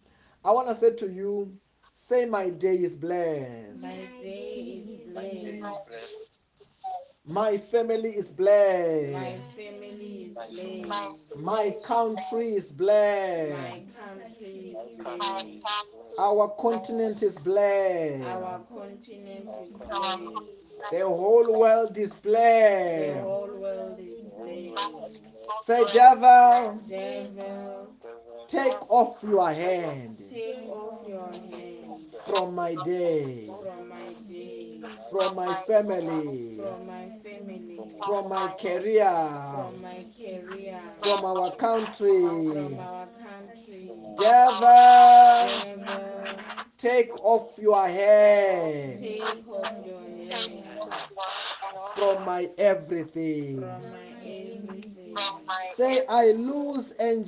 I 0.44 0.52
want 0.52 0.68
to 0.68 0.76
say 0.76 0.96
to 0.96 1.12
you, 1.12 1.58
say 1.98 2.26
my 2.26 2.50
day 2.52 2.76
is 2.76 2.96
blessed. 2.96 3.82
My 3.84 4.08
day 4.22 4.82
is 4.82 5.16
My 5.16 5.22
day 5.24 5.30
is 5.34 5.62
blessed. 5.62 5.88
blessed. 5.88 6.16
My 7.26 7.58
family 7.58 8.10
is 8.10 8.32
blessed. 8.32 9.14
My 9.14 9.40
family 9.58 10.30
is 10.30 10.36
blessed. 10.36 11.36
My 11.36 11.76
country 11.84 12.50
is 12.54 12.72
blessed. 12.72 13.52
My 13.52 13.84
country 13.98 14.76
is 14.78 15.04
blessed. 15.04 16.20
Our 16.20 16.50
continent 16.60 17.24
is 17.24 17.38
blessed. 17.40 18.24
Our 18.24 18.60
continent 18.74 19.50
is 19.50 19.76
blessed. 19.78 20.92
The 20.92 21.06
whole 21.06 21.60
world 21.60 21.98
is 21.98 22.14
blessed. 22.14 23.16
The 23.16 23.22
whole 23.24 23.60
world 23.60 24.00
is 24.00 24.24
blessed. 24.26 25.20
Say, 25.66 25.84
devil, 25.92 26.80
Devil, 26.88 27.94
take 28.48 28.90
off 28.90 29.24
your 29.24 29.50
hand 29.52 30.24
take 30.30 30.70
off 30.70 31.06
your 31.08 31.30
hand 31.30 31.77
from 32.28 32.56
my 32.56 32.76
day, 32.76 33.48
from 33.60 33.88
my 33.90 34.14
day, 34.28 34.80
from 35.10 35.36
my 35.36 35.54
family, 35.54 36.58
from 36.58 36.86
my 36.86 37.10
family, 37.24 37.80
from 38.06 38.30
my 38.30 38.48
career, 38.60 39.10
from 39.52 39.82
my 39.82 40.06
career, 40.16 40.80
from 41.02 41.26
our 41.26 41.52
country. 41.52 42.08
from 42.52 42.80
our 42.80 43.08
country. 43.08 43.90
Devil, 44.18 45.50
Devil, 45.50 46.44
take 46.78 47.14
off 47.24 47.58
your 47.58 47.88
hand 47.88 49.00
Take 49.00 49.48
off 49.48 49.72
your 49.86 50.02
hand 50.02 50.62
from 51.96 52.24
my 52.26 52.50
everything. 52.58 53.60
from 53.62 53.90
my 53.92 54.12
everything. 54.26 55.16
Say, 55.74 56.00
I 56.08 56.32
lose 56.32 56.92
and 56.92 57.16